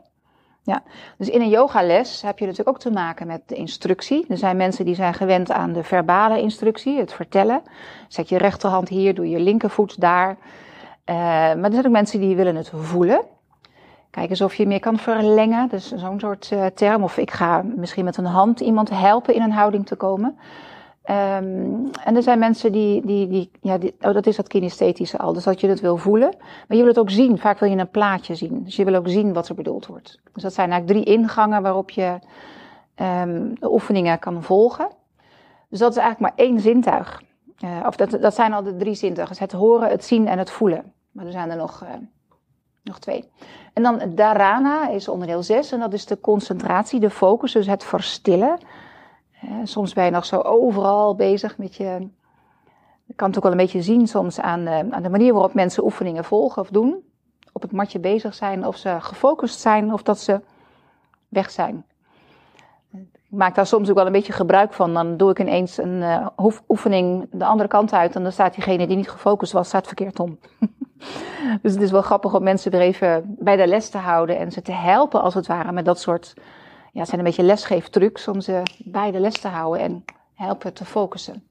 Ja, 0.70 0.82
dus 1.16 1.28
in 1.28 1.40
een 1.40 1.48
yogales 1.48 2.22
heb 2.22 2.38
je 2.38 2.44
natuurlijk 2.44 2.76
ook 2.76 2.82
te 2.82 2.90
maken 2.90 3.26
met 3.26 3.40
de 3.46 3.54
instructie. 3.54 4.24
Er 4.28 4.36
zijn 4.36 4.56
mensen 4.56 4.84
die 4.84 4.94
zijn 4.94 5.14
gewend 5.14 5.50
aan 5.50 5.72
de 5.72 5.82
verbale 5.82 6.40
instructie, 6.40 6.98
het 6.98 7.12
vertellen. 7.12 7.62
Zet 8.08 8.28
je 8.28 8.38
rechterhand 8.38 8.88
hier, 8.88 9.14
doe 9.14 9.28
je 9.28 9.40
linkervoet 9.40 10.00
daar. 10.00 10.28
Uh, 10.30 11.16
maar 11.16 11.64
er 11.64 11.72
zijn 11.72 11.86
ook 11.86 11.92
mensen 11.92 12.20
die 12.20 12.36
willen 12.36 12.56
het 12.56 12.70
voelen. 12.74 13.20
Kijk 14.10 14.30
eens 14.30 14.40
of 14.40 14.54
je 14.54 14.66
meer 14.66 14.80
kan 14.80 14.98
verlengen, 14.98 15.68
dus 15.68 15.92
zo'n 15.92 16.20
soort 16.20 16.50
uh, 16.52 16.66
term. 16.66 17.02
Of 17.02 17.16
ik 17.16 17.30
ga 17.30 17.62
misschien 17.76 18.04
met 18.04 18.16
een 18.16 18.24
hand 18.24 18.60
iemand 18.60 18.90
helpen 18.90 19.34
in 19.34 19.42
een 19.42 19.52
houding 19.52 19.86
te 19.86 19.96
komen. 19.96 20.38
Um, 21.04 21.90
en 22.04 22.16
er 22.16 22.22
zijn 22.22 22.38
mensen 22.38 22.72
die, 22.72 23.06
die, 23.06 23.28
die 23.28 23.50
ja, 23.60 23.78
oh, 24.00 24.12
dat 24.12 24.26
is 24.26 24.36
dat 24.36 24.48
kinesthetische 24.48 25.18
al, 25.18 25.32
dus 25.32 25.44
dat 25.44 25.60
je 25.60 25.68
het 25.68 25.80
wil 25.80 25.96
voelen. 25.96 26.34
Maar 26.38 26.76
je 26.76 26.82
wil 26.82 26.86
het 26.86 26.98
ook 26.98 27.10
zien, 27.10 27.38
vaak 27.38 27.58
wil 27.58 27.70
je 27.70 27.76
een 27.76 27.90
plaatje 27.90 28.34
zien. 28.34 28.64
Dus 28.64 28.76
je 28.76 28.84
wil 28.84 28.94
ook 28.94 29.08
zien 29.08 29.32
wat 29.32 29.48
er 29.48 29.54
bedoeld 29.54 29.86
wordt. 29.86 30.20
Dus 30.32 30.42
dat 30.42 30.54
zijn 30.54 30.70
eigenlijk 30.70 31.04
drie 31.04 31.16
ingangen 31.16 31.62
waarop 31.62 31.90
je 31.90 32.18
um, 32.96 33.54
de 33.60 33.72
oefeningen 33.72 34.18
kan 34.18 34.42
volgen. 34.42 34.88
Dus 35.68 35.78
dat 35.78 35.90
is 35.90 35.96
eigenlijk 35.96 36.36
maar 36.36 36.46
één 36.46 36.60
zintuig. 36.60 37.22
Uh, 37.64 37.84
of 37.86 37.96
dat, 37.96 38.10
dat 38.10 38.34
zijn 38.34 38.52
al 38.52 38.62
de 38.62 38.76
drie 38.76 38.94
zintuigen, 38.94 39.36
het 39.38 39.52
horen, 39.52 39.88
het 39.88 40.04
zien 40.04 40.28
en 40.28 40.38
het 40.38 40.50
voelen. 40.50 40.92
Maar 41.10 41.26
er 41.26 41.32
zijn 41.32 41.50
er 41.50 41.56
nog, 41.56 41.82
uh, 41.82 41.88
nog 42.82 42.98
twee. 42.98 43.30
En 43.72 43.82
dan 43.82 44.02
dharana 44.14 44.88
is 44.88 45.08
onderdeel 45.08 45.42
zes 45.42 45.72
en 45.72 45.80
dat 45.80 45.92
is 45.92 46.06
de 46.06 46.20
concentratie, 46.20 47.00
de 47.00 47.10
focus, 47.10 47.52
dus 47.52 47.66
het 47.66 47.84
verstillen 47.84 48.58
soms 49.64 49.92
ben 49.92 50.04
je 50.04 50.10
nog 50.10 50.24
zo 50.24 50.40
overal 50.40 51.14
bezig 51.14 51.58
met 51.58 51.76
je. 51.76 52.08
Kan 53.16 53.28
het 53.28 53.36
ook 53.36 53.42
wel 53.42 53.52
een 53.52 53.58
beetje 53.58 53.82
zien 53.82 54.06
soms 54.06 54.40
aan, 54.40 54.60
uh, 54.60 54.78
aan 54.78 55.02
de 55.02 55.08
manier 55.08 55.32
waarop 55.32 55.54
mensen 55.54 55.84
oefeningen 55.84 56.24
volgen 56.24 56.62
of 56.62 56.68
doen. 56.68 57.04
Op 57.52 57.62
het 57.62 57.72
matje 57.72 57.98
bezig 57.98 58.34
zijn, 58.34 58.66
of 58.66 58.76
ze 58.76 58.96
gefocust 59.00 59.60
zijn 59.60 59.92
of 59.92 60.02
dat 60.02 60.18
ze 60.18 60.40
weg 61.28 61.50
zijn. 61.50 61.84
Ik 63.30 63.36
maak 63.36 63.54
daar 63.54 63.66
soms 63.66 63.88
ook 63.88 63.94
wel 63.94 64.06
een 64.06 64.12
beetje 64.12 64.32
gebruik 64.32 64.72
van. 64.72 64.94
Dan 64.94 65.16
doe 65.16 65.30
ik 65.30 65.38
ineens 65.38 65.76
een 65.76 66.02
uh, 66.02 66.26
oefening 66.68 67.28
de 67.32 67.44
andere 67.44 67.68
kant 67.68 67.92
uit 67.92 68.14
en 68.14 68.22
dan 68.22 68.32
staat 68.32 68.54
diegene 68.54 68.86
die 68.86 68.96
niet 68.96 69.10
gefocust 69.10 69.52
was, 69.52 69.68
staat 69.68 69.86
verkeerd 69.86 70.20
om. 70.20 70.38
dus 71.62 71.72
het 71.72 71.82
is 71.82 71.90
wel 71.90 72.02
grappig 72.02 72.34
om 72.34 72.42
mensen 72.42 72.70
weer 72.70 72.80
even 72.80 73.34
bij 73.38 73.56
de 73.56 73.66
les 73.66 73.88
te 73.88 73.98
houden 73.98 74.38
en 74.38 74.52
ze 74.52 74.62
te 74.62 74.72
helpen 74.72 75.22
als 75.22 75.34
het 75.34 75.46
ware 75.46 75.72
met 75.72 75.84
dat 75.84 76.00
soort 76.00 76.34
ja, 76.92 77.00
het 77.00 77.08
zijn 77.08 77.20
een 77.20 77.26
beetje 77.26 77.42
lesgeeftrucs 77.42 78.28
om 78.28 78.40
ze 78.40 78.62
bij 78.78 79.10
de 79.10 79.20
les 79.20 79.40
te 79.40 79.48
houden 79.48 79.82
en 79.82 80.04
helpen 80.34 80.74
te 80.74 80.84
focussen. 80.84 81.44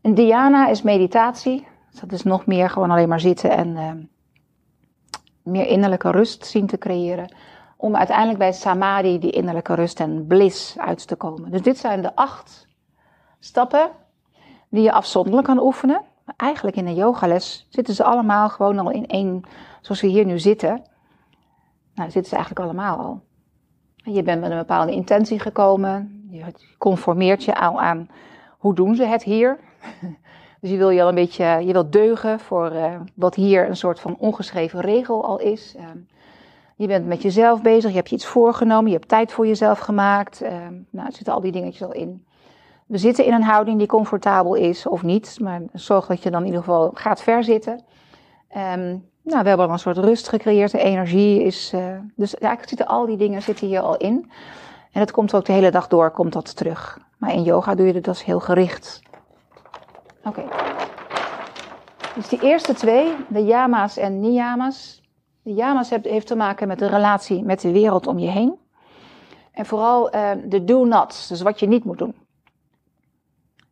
En 0.00 0.14
dhyana 0.14 0.68
is 0.68 0.82
meditatie. 0.82 1.66
Dus 1.90 2.00
dat 2.00 2.12
is 2.12 2.22
nog 2.22 2.46
meer 2.46 2.70
gewoon 2.70 2.90
alleen 2.90 3.08
maar 3.08 3.20
zitten 3.20 3.50
en 3.50 3.68
uh, 3.68 3.90
meer 5.42 5.66
innerlijke 5.66 6.10
rust 6.10 6.46
zien 6.46 6.66
te 6.66 6.78
creëren. 6.78 7.34
Om 7.76 7.96
uiteindelijk 7.96 8.38
bij 8.38 8.52
samadhi, 8.52 9.18
die 9.18 9.30
innerlijke 9.30 9.74
rust 9.74 10.00
en 10.00 10.26
bliss 10.26 10.78
uit 10.78 11.06
te 11.06 11.16
komen. 11.16 11.50
Dus 11.50 11.62
dit 11.62 11.78
zijn 11.78 12.02
de 12.02 12.14
acht 12.14 12.68
stappen 13.38 13.90
die 14.68 14.82
je 14.82 14.92
afzonderlijk 14.92 15.46
kan 15.46 15.60
oefenen. 15.60 16.02
Maar 16.24 16.34
eigenlijk 16.36 16.76
in 16.76 16.86
een 16.86 16.94
yogales 16.94 17.66
zitten 17.70 17.94
ze 17.94 18.04
allemaal 18.04 18.48
gewoon 18.48 18.78
al 18.78 18.90
in 18.90 19.06
één, 19.06 19.42
zoals 19.80 20.00
we 20.00 20.06
hier 20.06 20.24
nu 20.24 20.38
zitten. 20.38 20.82
Nou, 21.94 22.10
zitten 22.10 22.30
ze 22.30 22.36
eigenlijk 22.36 22.66
allemaal 22.66 22.98
al. 22.98 23.22
Je 24.04 24.22
bent 24.22 24.40
met 24.40 24.50
een 24.50 24.56
bepaalde 24.56 24.92
intentie 24.92 25.38
gekomen. 25.38 26.26
Je 26.30 26.44
conformeert 26.78 27.44
je 27.44 27.54
aan, 27.54 27.78
aan 27.78 28.08
hoe 28.58 28.74
doen 28.74 28.94
ze 28.94 29.04
het 29.04 29.22
hier. 29.22 29.58
Dus 30.60 30.70
je 30.70 30.76
wil 30.76 30.90
je 30.90 31.02
al 31.02 31.08
een 31.08 31.14
beetje, 31.14 31.44
je 31.44 31.72
wilt 31.72 31.92
deugen 31.92 32.40
voor 32.40 32.72
uh, 32.72 33.00
wat 33.14 33.34
hier 33.34 33.68
een 33.68 33.76
soort 33.76 34.00
van 34.00 34.16
ongeschreven 34.18 34.80
regel 34.80 35.24
al 35.24 35.38
is. 35.38 35.74
Uh, 35.76 35.82
je 36.76 36.86
bent 36.86 37.06
met 37.06 37.22
jezelf 37.22 37.62
bezig, 37.62 37.90
je 37.90 37.96
hebt 37.96 38.08
je 38.08 38.14
iets 38.14 38.26
voorgenomen, 38.26 38.90
je 38.90 38.96
hebt 38.96 39.08
tijd 39.08 39.32
voor 39.32 39.46
jezelf 39.46 39.78
gemaakt. 39.78 40.42
Uh, 40.42 40.50
nou, 40.90 41.06
er 41.06 41.12
zitten 41.12 41.34
al 41.34 41.40
die 41.40 41.52
dingetjes 41.52 41.82
al 41.82 41.92
in. 41.92 42.26
We 42.86 42.98
zitten 42.98 43.24
in 43.24 43.32
een 43.32 43.42
houding 43.42 43.78
die 43.78 43.86
comfortabel 43.86 44.54
is 44.54 44.86
of 44.86 45.02
niet, 45.02 45.38
maar 45.40 45.62
zorg 45.72 46.06
dat 46.06 46.22
je 46.22 46.30
dan 46.30 46.40
in 46.40 46.46
ieder 46.46 46.60
geval 46.60 46.90
gaat 46.94 47.22
verzitten. 47.22 47.84
Um, 48.56 49.10
nou, 49.22 49.42
we 49.42 49.48
hebben 49.48 49.66
al 49.66 49.72
een 49.72 49.78
soort 49.78 49.98
rust 49.98 50.28
gecreëerd. 50.28 50.70
De 50.70 50.78
energie 50.78 51.42
is. 51.42 51.72
Uh, 51.74 51.98
dus 52.16 52.34
eigenlijk 52.34 52.68
zitten 52.68 52.86
al 52.96 53.06
die 53.06 53.16
dingen 53.16 53.42
zitten 53.42 53.66
hier 53.66 53.80
al 53.80 53.96
in. 53.96 54.30
En 54.92 55.00
het 55.00 55.10
komt 55.10 55.34
ook 55.34 55.44
de 55.44 55.52
hele 55.52 55.70
dag 55.70 55.88
door, 55.88 56.10
komt 56.10 56.32
dat 56.32 56.56
terug. 56.56 56.98
Maar 57.18 57.32
in 57.32 57.42
yoga 57.42 57.74
doe 57.74 57.86
je 57.86 57.92
dat 57.92 58.04
dus 58.04 58.24
heel 58.24 58.40
gericht. 58.40 59.02
Oké. 60.24 60.42
Dus 62.14 62.28
die 62.28 62.40
eerste 62.40 62.74
twee, 62.74 63.14
de 63.28 63.44
yama's 63.44 63.96
en 63.96 64.20
niyama's. 64.20 65.02
De 65.42 65.54
yama's 65.54 65.90
heeft 65.90 66.26
te 66.26 66.36
maken 66.36 66.68
met 66.68 66.78
de 66.78 66.86
relatie 66.86 67.44
met 67.44 67.60
de 67.60 67.72
wereld 67.72 68.06
om 68.06 68.18
je 68.18 68.30
heen. 68.30 68.58
En 69.52 69.66
vooral 69.66 70.14
uh, 70.14 70.30
de 70.44 70.64
do-nots, 70.64 71.28
dus 71.28 71.42
wat 71.42 71.60
je 71.60 71.66
niet 71.66 71.84
moet 71.84 71.98
doen. 71.98 72.14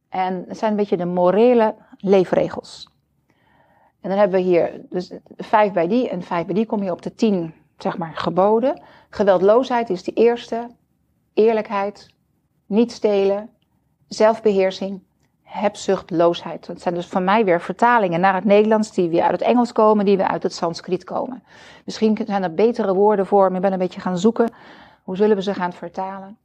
En 0.08 0.44
het 0.48 0.58
zijn 0.58 0.70
een 0.70 0.76
beetje 0.76 0.96
de 0.96 1.04
morele 1.04 1.74
leefregels. 1.96 2.88
En 4.00 4.08
dan 4.08 4.18
hebben 4.18 4.40
we 4.40 4.46
hier 4.46 4.80
dus 4.88 5.12
vijf 5.36 5.72
bij 5.72 5.88
die 5.88 6.08
en 6.08 6.22
vijf 6.22 6.46
bij 6.46 6.54
die 6.54 6.66
kom 6.66 6.82
je 6.82 6.90
op 6.90 7.02
de 7.02 7.14
tien, 7.14 7.54
zeg 7.78 7.98
maar, 7.98 8.12
geboden. 8.14 8.82
Geweldloosheid 9.10 9.90
is 9.90 10.02
de 10.02 10.12
eerste. 10.12 10.68
Eerlijkheid, 11.34 12.08
niet 12.66 12.92
stelen, 12.92 13.50
zelfbeheersing, 14.08 15.00
hebzuchtloosheid. 15.42 16.66
Dat 16.66 16.80
zijn 16.80 16.94
dus 16.94 17.06
van 17.06 17.24
mij 17.24 17.44
weer 17.44 17.60
vertalingen 17.60 18.20
naar 18.20 18.34
het 18.34 18.44
Nederlands 18.44 18.92
die 18.92 19.08
weer 19.08 19.22
uit 19.22 19.32
het 19.32 19.40
Engels 19.40 19.72
komen, 19.72 20.04
die 20.04 20.16
weer 20.16 20.26
uit 20.26 20.42
het 20.42 20.54
Sanskriet 20.54 21.04
komen. 21.04 21.42
Misschien 21.84 22.18
zijn 22.26 22.42
er 22.42 22.54
betere 22.54 22.94
woorden 22.94 23.26
voor, 23.26 23.46
maar 23.46 23.56
ik 23.56 23.62
ben 23.62 23.72
een 23.72 23.78
beetje 23.78 24.00
gaan 24.00 24.18
zoeken. 24.18 24.52
Hoe 25.02 25.16
zullen 25.16 25.36
we 25.36 25.42
ze 25.42 25.54
gaan 25.54 25.72
vertalen? 25.72 26.38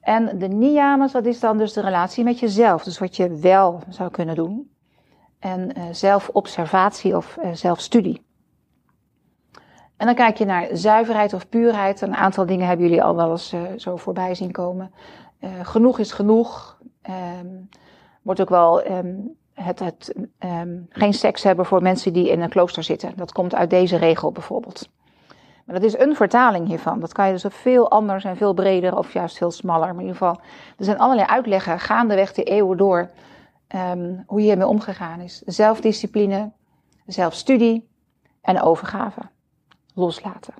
En 0.00 0.38
de 0.38 0.48
niyamas, 0.48 1.12
dat 1.12 1.24
is 1.24 1.40
dan 1.40 1.58
dus 1.58 1.72
de 1.72 1.80
relatie 1.80 2.24
met 2.24 2.38
jezelf. 2.38 2.84
Dus 2.84 2.98
wat 2.98 3.16
je 3.16 3.36
wel 3.36 3.80
zou 3.88 4.10
kunnen 4.10 4.34
doen. 4.34 4.70
En 5.38 5.78
uh, 5.78 5.84
zelfobservatie 5.92 7.16
of 7.16 7.36
uh, 7.36 7.52
zelfstudie. 7.52 8.26
En 9.96 10.06
dan 10.06 10.14
kijk 10.14 10.36
je 10.36 10.44
naar 10.44 10.68
zuiverheid 10.72 11.32
of 11.32 11.48
puurheid. 11.48 12.00
Een 12.00 12.16
aantal 12.16 12.46
dingen 12.46 12.66
hebben 12.66 12.86
jullie 12.86 13.02
al 13.02 13.16
wel 13.16 13.30
eens 13.30 13.52
uh, 13.52 13.60
zo 13.76 13.96
voorbij 13.96 14.34
zien 14.34 14.52
komen. 14.52 14.92
genoeg 15.62 15.98
is 15.98 16.12
genoeg. 16.12 16.78
Um, 17.40 17.68
wordt 18.22 18.40
ook 18.40 18.48
wel 18.48 18.90
um, 18.90 19.36
het, 19.54 19.78
het 19.78 20.14
um, 20.38 20.86
geen 20.88 21.14
seks 21.14 21.42
hebben 21.42 21.66
voor 21.66 21.82
mensen 21.82 22.12
die 22.12 22.30
in 22.30 22.40
een 22.40 22.48
klooster 22.48 22.82
zitten. 22.82 23.12
Dat 23.16 23.32
komt 23.32 23.54
uit 23.54 23.70
deze 23.70 23.96
regel 23.96 24.32
bijvoorbeeld. 24.32 24.88
Maar 25.64 25.80
dat 25.80 25.84
is 25.84 25.98
een 25.98 26.16
vertaling 26.16 26.66
hiervan. 26.66 27.00
Dat 27.00 27.12
kan 27.12 27.26
je 27.26 27.32
dus 27.32 27.44
veel 27.48 27.90
anders 27.90 28.24
en 28.24 28.36
veel 28.36 28.54
breder 28.54 28.96
of 28.96 29.12
juist 29.12 29.36
veel 29.36 29.50
smaller. 29.50 29.86
Maar 29.86 29.94
in 29.94 30.00
ieder 30.00 30.16
geval, 30.16 30.40
er 30.78 30.84
zijn 30.84 30.98
allerlei 30.98 31.28
uitleggen 31.28 31.80
gaandeweg 31.80 32.32
de 32.32 32.42
eeuwen 32.42 32.76
door 32.76 33.10
um, 33.74 34.22
hoe 34.26 34.40
hiermee 34.40 34.66
omgegaan 34.66 35.20
is. 35.20 35.38
Zelfdiscipline, 35.38 36.52
zelfstudie 37.06 37.88
en 38.40 38.60
overgave. 38.60 39.20
Loslaten. 39.94 40.54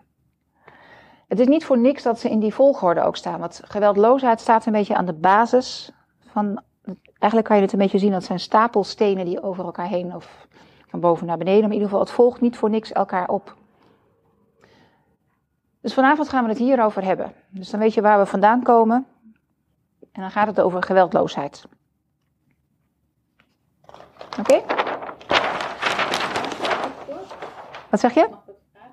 Het 1.29 1.41
is 1.41 1.47
niet 1.47 1.65
voor 1.65 1.79
niks 1.79 2.03
dat 2.03 2.21
ze 2.21 2.31
in 2.31 2.41
die 2.41 2.55
volgorde 2.55 3.03
ook 3.03 3.17
staan. 3.17 3.41
Want 3.41 3.61
geweldloosheid 3.65 4.41
staat 4.41 4.67
een 4.67 4.73
beetje 4.73 4.97
aan 4.97 5.07
de 5.07 5.13
basis 5.13 5.93
van. 6.19 6.63
Eigenlijk 7.05 7.45
kan 7.45 7.57
je 7.57 7.63
het 7.63 7.73
een 7.73 7.79
beetje 7.79 7.99
zien, 7.99 8.13
dat 8.13 8.25
zijn 8.25 8.41
stapelstenen 8.41 9.25
die 9.25 9.43
over 9.43 9.65
elkaar 9.65 9.89
heen 9.89 10.15
of 10.15 10.47
van 10.87 11.01
boven 11.01 11.27
naar 11.27 11.39
beneden. 11.39 11.61
Maar 11.61 11.69
in 11.69 11.75
ieder 11.75 11.89
geval, 11.89 12.05
het 12.05 12.15
volgt 12.15 12.41
niet 12.41 12.57
voor 12.57 12.71
niks 12.71 12.93
elkaar 12.93 13.29
op. 13.29 13.57
Dus 15.81 15.95
vanavond 15.95 16.29
gaan 16.29 16.43
we 16.43 16.49
het 16.49 16.59
hierover 16.59 17.05
hebben. 17.05 17.33
Dus 17.49 17.71
dan 17.71 17.81
weet 17.81 17.95
je 17.95 18.01
waar 18.01 18.19
we 18.19 18.27
vandaan 18.27 18.63
komen. 18.63 19.07
En 20.13 20.21
dan 20.21 20.31
gaat 20.31 20.47
het 20.47 20.61
over 20.61 20.83
geweldloosheid. 20.83 21.65
Oké? 24.39 24.63
Wat 27.91 28.01
zeg 28.01 28.15
je? 28.15 28.29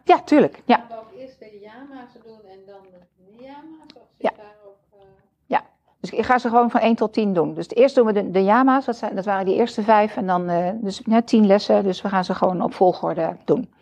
Ja, 0.03 0.21
tuurlijk. 0.21 0.61
Ja. 0.65 0.85
Eerst 1.17 1.39
de 1.39 1.59
yama's 1.61 2.13
doen 2.23 2.39
en 2.51 2.59
dan 2.65 2.81
de 2.91 3.31
niyama's? 3.37 3.93
Of 3.95 4.01
Ja. 4.17 4.29
zit 4.29 4.37
daar 4.37 4.55
ook, 4.65 4.77
eh, 4.93 4.99
Ja, 5.45 5.61
dus 5.99 6.09
ik 6.09 6.25
ga 6.25 6.37
ze 6.37 6.49
gewoon 6.49 6.71
van 6.71 6.81
1 6.81 6.95
tot 6.95 7.13
10 7.13 7.33
doen. 7.33 7.53
Dus 7.53 7.69
eerst 7.69 7.95
doen 7.95 8.05
we 8.05 8.13
de, 8.13 8.31
de 8.31 8.43
yama's, 8.43 8.85
dat, 8.85 8.95
zijn, 8.95 9.15
dat 9.15 9.25
waren 9.25 9.45
die 9.45 9.55
eerste 9.55 9.83
vijf. 9.83 10.15
En 10.17 10.27
dan 10.27 10.49
eh, 10.49 10.69
dus 10.75 11.01
net 11.01 11.27
10 11.27 11.45
lessen, 11.45 11.83
dus 11.83 12.01
we 12.01 12.09
gaan 12.09 12.23
ze 12.25 12.35
gewoon 12.35 12.61
op 12.61 12.73
volgorde 12.73 13.37
doen. 13.45 13.73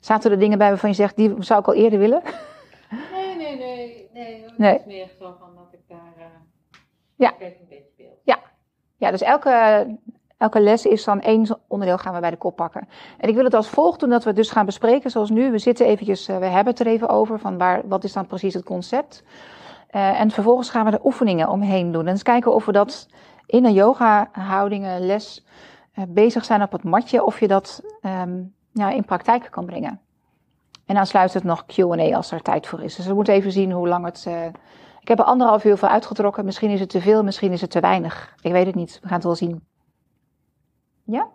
Zaten 0.00 0.30
er 0.30 0.38
dingen 0.38 0.58
bij 0.58 0.68
waarvan 0.68 0.90
je 0.90 0.96
zegt, 0.96 1.16
die 1.16 1.34
zou 1.38 1.60
ik 1.60 1.66
al 1.66 1.74
eerder 1.74 1.98
willen? 1.98 2.22
Nee, 3.12 3.36
nee, 3.36 3.56
nee. 3.56 4.44
nee. 4.56 4.72
Het 4.72 4.80
is 4.80 4.86
meer 4.86 5.08
zo 5.18 5.34
van 5.38 5.54
dat 5.54 5.68
ik 5.72 5.80
daar... 5.88 6.12
eh 6.18 6.24
Ja. 7.16 7.30
Ik 7.38 7.56
een 7.60 7.66
beetje 7.68 7.90
beeld. 7.96 8.12
Ja, 8.96 9.10
dus 9.10 9.22
elke, 9.22 9.86
elke 10.38 10.60
les 10.60 10.86
is 10.86 11.04
dan 11.04 11.20
één 11.20 11.58
onderdeel 11.68 11.98
gaan 11.98 12.14
we 12.14 12.20
bij 12.20 12.30
de 12.30 12.36
kop 12.36 12.56
pakken. 12.56 12.88
En 13.18 13.28
ik 13.28 13.34
wil 13.34 13.44
het 13.44 13.54
als 13.54 13.68
volgt 13.68 14.00
doen, 14.00 14.10
dat 14.10 14.24
we 14.24 14.32
dus 14.32 14.50
gaan 14.50 14.66
bespreken 14.66 15.10
zoals 15.10 15.30
nu. 15.30 15.50
We 15.50 15.58
zitten 15.58 15.86
eventjes, 15.86 16.28
eh, 16.28 16.38
we 16.38 16.46
hebben 16.46 16.72
het 16.72 16.80
er 16.80 16.86
even 16.86 17.08
over, 17.08 17.38
van 17.38 17.58
waar, 17.58 17.82
wat 17.88 18.04
is 18.04 18.12
dan 18.12 18.26
precies 18.26 18.54
het 18.54 18.64
concept. 18.64 19.22
Eh, 19.94 20.20
en 20.20 20.30
vervolgens 20.30 20.70
gaan 20.70 20.84
we 20.84 20.90
er 20.90 21.04
oefeningen 21.04 21.48
omheen 21.48 21.92
doen. 21.92 22.04
En 22.04 22.08
eens 22.08 22.22
kijken 22.22 22.54
of 22.54 22.64
we 22.64 22.72
dat 22.72 23.08
in 23.46 23.64
een 23.64 23.72
yoga 23.72 24.28
houdingen 24.32 25.06
les 25.06 25.44
eh, 25.92 26.04
bezig 26.08 26.44
zijn 26.44 26.62
op 26.62 26.72
het 26.72 26.82
matje, 26.84 27.24
of 27.24 27.40
je 27.40 27.48
dat 27.48 27.82
ehm, 28.00 28.42
ja, 28.72 28.90
in 28.90 29.04
praktijk 29.04 29.48
kan 29.50 29.66
brengen. 29.66 30.00
En 30.86 30.96
aansluitend 30.96 31.44
nog 31.44 31.66
Q&A 31.66 32.16
als 32.16 32.30
er 32.30 32.42
tijd 32.42 32.66
voor 32.66 32.82
is. 32.82 32.96
Dus 32.96 33.06
we 33.06 33.14
moeten 33.14 33.34
even 33.34 33.52
zien 33.52 33.72
hoe 33.72 33.88
lang 33.88 34.04
het... 34.04 34.24
eh, 34.26 34.46
ik 35.00 35.08
heb 35.08 35.18
er 35.18 35.24
anderhalf 35.24 35.64
uur 35.64 35.78
voor 35.78 35.88
uitgetrokken. 35.88 36.44
Misschien 36.44 36.70
is 36.70 36.80
het 36.80 36.88
te 36.88 37.00
veel, 37.00 37.24
misschien 37.24 37.52
is 37.52 37.60
het 37.60 37.70
te 37.70 37.80
weinig. 37.80 38.34
Ik 38.40 38.52
weet 38.52 38.66
het 38.66 38.74
niet. 38.74 38.98
We 39.02 39.06
gaan 39.06 39.16
het 39.16 39.24
wel 39.24 39.34
zien. 39.34 39.73
Ja? 41.04 41.28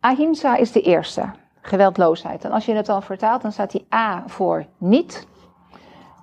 Ahimsa 0.00 0.56
is 0.56 0.72
de 0.72 0.80
eerste. 0.80 1.30
Geweldloosheid. 1.60 2.44
En 2.44 2.50
als 2.50 2.64
je 2.64 2.74
het 2.74 2.86
dan 2.86 3.02
vertaalt, 3.02 3.42
dan 3.42 3.52
staat 3.52 3.70
die 3.70 3.86
A 3.94 4.22
voor 4.26 4.66
niet. 4.78 5.26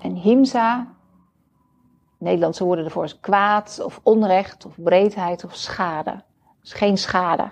En 0.02 0.16
himsa, 0.16 0.88
Nederlandse 2.18 2.64
woorden 2.64 2.86
ervoor 2.86 3.04
is 3.04 3.20
kwaad 3.20 3.82
of 3.84 4.00
onrecht 4.04 4.66
of 4.66 4.74
breedheid 4.76 5.44
of 5.44 5.56
schade. 5.56 6.24
Dus 6.62 6.74
geen 6.74 6.98
schade. 6.98 7.52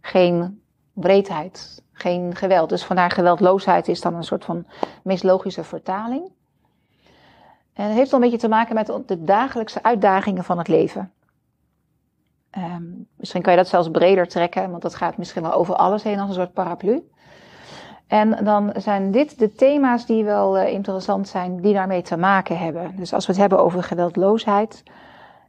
Geen 0.00 0.62
breedheid. 0.92 1.82
Geen 1.92 2.36
geweld. 2.36 2.68
Dus 2.68 2.84
vandaar 2.84 3.10
geweldloosheid 3.10 3.88
is 3.88 4.00
dan 4.00 4.14
een 4.14 4.24
soort 4.24 4.44
van 4.44 4.66
meest 5.02 5.22
logische 5.22 5.64
vertaling. 5.64 6.32
En 7.72 7.84
het 7.84 7.94
heeft 7.94 8.10
wel 8.10 8.20
een 8.20 8.30
beetje 8.30 8.46
te 8.46 8.54
maken 8.54 8.74
met 8.74 8.92
de 9.06 9.24
dagelijkse 9.24 9.82
uitdagingen 9.82 10.44
van 10.44 10.58
het 10.58 10.68
leven. 10.68 11.12
Ehm, 12.50 12.84
misschien 13.16 13.42
kan 13.42 13.52
je 13.52 13.58
dat 13.58 13.68
zelfs 13.68 13.88
breder 13.90 14.28
trekken, 14.28 14.70
want 14.70 14.82
dat 14.82 14.94
gaat 14.94 15.16
misschien 15.16 15.42
wel 15.42 15.52
over 15.52 15.74
alles 15.74 16.02
heen 16.02 16.18
als 16.18 16.28
een 16.28 16.34
soort 16.34 16.52
paraplu. 16.52 17.08
En 18.06 18.44
dan 18.44 18.72
zijn 18.76 19.10
dit 19.10 19.38
de 19.38 19.52
thema's 19.52 20.06
die 20.06 20.24
wel 20.24 20.58
eh, 20.58 20.72
interessant 20.72 21.28
zijn, 21.28 21.60
die 21.60 21.74
daarmee 21.74 22.02
te 22.02 22.16
maken 22.16 22.58
hebben. 22.58 22.96
Dus 22.96 23.12
als 23.12 23.26
we 23.26 23.32
het 23.32 23.40
hebben 23.40 23.58
over 23.58 23.82
geweldloosheid, 23.82 24.82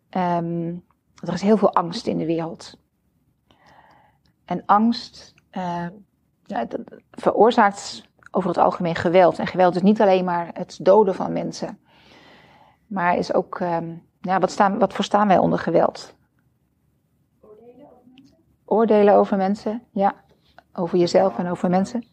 ehm, 0.09 0.73
er 1.23 1.33
is 1.33 1.41
heel 1.41 1.57
veel 1.57 1.73
angst 1.73 2.07
in 2.07 2.17
de 2.17 2.25
wereld. 2.25 2.77
En 4.45 4.63
angst 4.65 5.33
eh, 5.49 5.85
veroorzaakt 7.11 8.09
over 8.31 8.49
het 8.49 8.57
algemeen 8.57 8.95
geweld. 8.95 9.39
En 9.39 9.47
geweld 9.47 9.75
is 9.75 9.81
niet 9.81 10.01
alleen 10.01 10.25
maar 10.25 10.49
het 10.53 10.79
doden 10.81 11.15
van 11.15 11.33
mensen. 11.33 11.79
Maar 12.87 13.17
is 13.17 13.33
ook, 13.33 13.59
ehm, 13.59 13.93
ja, 14.21 14.39
wat, 14.39 14.51
staan, 14.51 14.79
wat 14.79 14.93
verstaan 14.93 15.27
wij 15.27 15.37
onder 15.37 15.59
geweld? 15.59 16.15
Oordelen 18.69 19.13
over 19.13 19.37
mensen? 19.37 19.83
Ja. 19.91 20.15
Over 20.73 20.97
jezelf 20.97 21.37
en 21.37 21.49
over 21.49 21.69
mensen. 21.69 22.05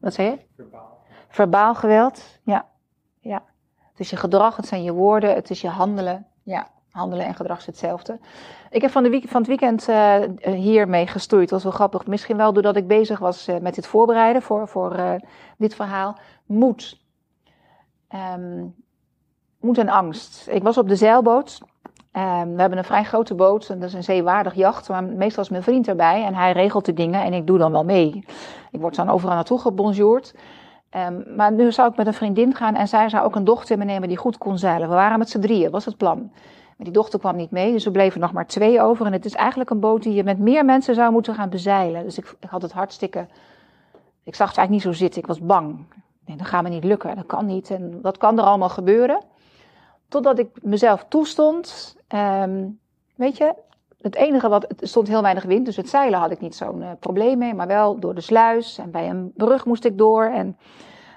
Wat 0.00 0.14
zei 0.14 0.30
je? 0.30 0.38
Verbaal. 0.56 0.98
Verbaal 1.28 1.74
geweld, 1.74 2.40
ja. 2.42 2.66
ja. 3.20 3.42
Het 3.90 4.00
is 4.00 4.10
je 4.10 4.16
gedrag, 4.16 4.56
het 4.56 4.66
zijn 4.66 4.82
je 4.82 4.92
woorden, 4.92 5.34
het 5.34 5.50
is 5.50 5.60
je 5.60 5.68
handelen. 5.68 6.26
Ja, 6.42 6.68
handelen 6.90 7.26
en 7.26 7.34
gedrag 7.34 7.58
is 7.58 7.66
hetzelfde. 7.66 8.18
Ik 8.70 8.80
heb 8.80 8.90
van, 8.90 9.02
de 9.02 9.10
week, 9.10 9.28
van 9.28 9.40
het 9.40 9.48
weekend 9.48 9.88
uh, 9.88 10.20
hiermee 10.40 11.06
gestoeid. 11.06 11.48
Dat 11.48 11.62
was 11.62 11.62
wel 11.62 11.72
grappig. 11.72 12.06
Misschien 12.06 12.36
wel 12.36 12.52
doordat 12.52 12.76
ik 12.76 12.86
bezig 12.86 13.18
was 13.18 13.48
uh, 13.48 13.58
met 13.58 13.74
dit 13.74 13.86
voorbereiden 13.86 14.42
voor, 14.42 14.68
voor 14.68 14.98
uh, 14.98 15.14
dit 15.58 15.74
verhaal. 15.74 16.18
Moed. 16.46 17.00
Um, 18.34 18.74
moed 19.60 19.78
en 19.78 19.88
angst. 19.88 20.48
Ik 20.48 20.62
was 20.62 20.78
op 20.78 20.88
de 20.88 20.96
zeilboot. 20.96 21.60
Um, 22.16 22.54
we 22.54 22.60
hebben 22.60 22.78
een 22.78 22.84
vrij 22.84 23.04
grote 23.04 23.34
boot. 23.34 23.68
En 23.68 23.78
dat 23.78 23.88
is 23.88 23.94
een 23.94 24.04
zeewaardig 24.04 24.54
jacht. 24.54 24.88
Maar 24.88 25.04
meestal 25.04 25.42
is 25.42 25.48
mijn 25.48 25.62
vriend 25.62 25.88
erbij. 25.88 26.24
En 26.24 26.34
hij 26.34 26.52
regelt 26.52 26.84
de 26.84 26.92
dingen. 26.92 27.22
En 27.22 27.32
ik 27.32 27.46
doe 27.46 27.58
dan 27.58 27.72
wel 27.72 27.84
mee. 27.84 28.24
Ik 28.70 28.80
word 28.80 28.94
dan 28.94 29.10
overal 29.10 29.34
naartoe 29.34 29.58
gebonjourd. 29.58 30.34
Um, 30.96 31.24
maar 31.36 31.52
nu 31.52 31.72
zou 31.72 31.90
ik 31.90 31.96
met 31.96 32.06
een 32.06 32.14
vriendin 32.14 32.54
gaan. 32.54 32.74
En 32.74 32.88
zij 32.88 33.08
zou 33.08 33.24
ook 33.24 33.34
een 33.34 33.44
dochter 33.44 33.78
meenemen 33.78 34.08
die 34.08 34.16
goed 34.16 34.38
kon 34.38 34.58
zeilen. 34.58 34.88
We 34.88 34.94
waren 34.94 35.18
met 35.18 35.30
z'n 35.30 35.40
drieën. 35.40 35.70
was 35.70 35.84
het 35.84 35.96
plan. 35.96 36.30
Maar 36.76 36.86
die 36.86 36.92
dochter 36.92 37.18
kwam 37.18 37.36
niet 37.36 37.50
mee. 37.50 37.72
Dus 37.72 37.84
we 37.84 37.90
bleven 37.90 38.20
nog 38.20 38.32
maar 38.32 38.46
twee 38.46 38.80
over. 38.80 39.06
En 39.06 39.12
het 39.12 39.24
is 39.24 39.34
eigenlijk 39.34 39.70
een 39.70 39.80
boot 39.80 40.02
die 40.02 40.14
je 40.14 40.24
met 40.24 40.38
meer 40.38 40.64
mensen 40.64 40.94
zou 40.94 41.12
moeten 41.12 41.34
gaan 41.34 41.48
bezeilen. 41.48 42.04
Dus 42.04 42.18
ik, 42.18 42.36
had 42.48 42.62
het 42.62 42.72
hartstikke... 42.72 43.26
Ik 44.24 44.34
zag 44.34 44.48
het 44.48 44.58
eigenlijk 44.58 44.70
niet 44.70 44.94
zo 44.94 45.02
zitten. 45.02 45.20
Ik 45.20 45.26
was 45.26 45.40
bang. 45.40 45.86
Nee, 46.26 46.36
dat 46.36 46.46
gaat 46.46 46.62
me 46.62 46.68
niet 46.68 46.84
lukken. 46.84 47.16
Dat 47.16 47.26
kan 47.26 47.46
niet. 47.46 47.70
En 47.70 47.98
dat 48.02 48.16
kan 48.16 48.38
er 48.38 48.44
allemaal 48.44 48.68
gebeuren. 48.68 49.24
Totdat 50.08 50.38
ik 50.38 50.48
mezelf 50.62 51.04
toestond. 51.08 51.96
Um, 52.14 52.78
weet 53.14 53.36
je, 53.36 53.54
het 54.00 54.14
enige 54.14 54.48
wat. 54.48 54.62
Het 54.68 54.88
stond 54.88 55.08
heel 55.08 55.22
weinig 55.22 55.44
wind, 55.44 55.66
dus 55.66 55.76
het 55.76 55.88
zeilen 55.88 56.18
had 56.18 56.30
ik 56.30 56.40
niet 56.40 56.54
zo'n 56.54 56.80
uh, 56.80 56.90
probleem 57.00 57.38
mee. 57.38 57.54
Maar 57.54 57.66
wel 57.66 57.98
door 57.98 58.14
de 58.14 58.20
sluis 58.20 58.78
en 58.78 58.90
bij 58.90 59.08
een 59.08 59.32
brug 59.36 59.64
moest 59.64 59.84
ik 59.84 59.98
door. 59.98 60.24
En 60.24 60.56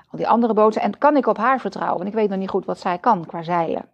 al 0.09 0.17
die 0.17 0.27
andere 0.27 0.53
boten. 0.53 0.81
En 0.81 0.97
kan 0.97 1.17
ik 1.17 1.27
op 1.27 1.37
haar 1.37 1.59
vertrouwen? 1.59 1.97
Want 1.97 2.09
ik 2.09 2.15
weet 2.15 2.29
nog 2.29 2.39
niet 2.39 2.49
goed 2.49 2.65
wat 2.65 2.79
zij 2.79 2.97
kan 2.97 3.25
qua 3.25 3.43
zeilen. 3.43 3.85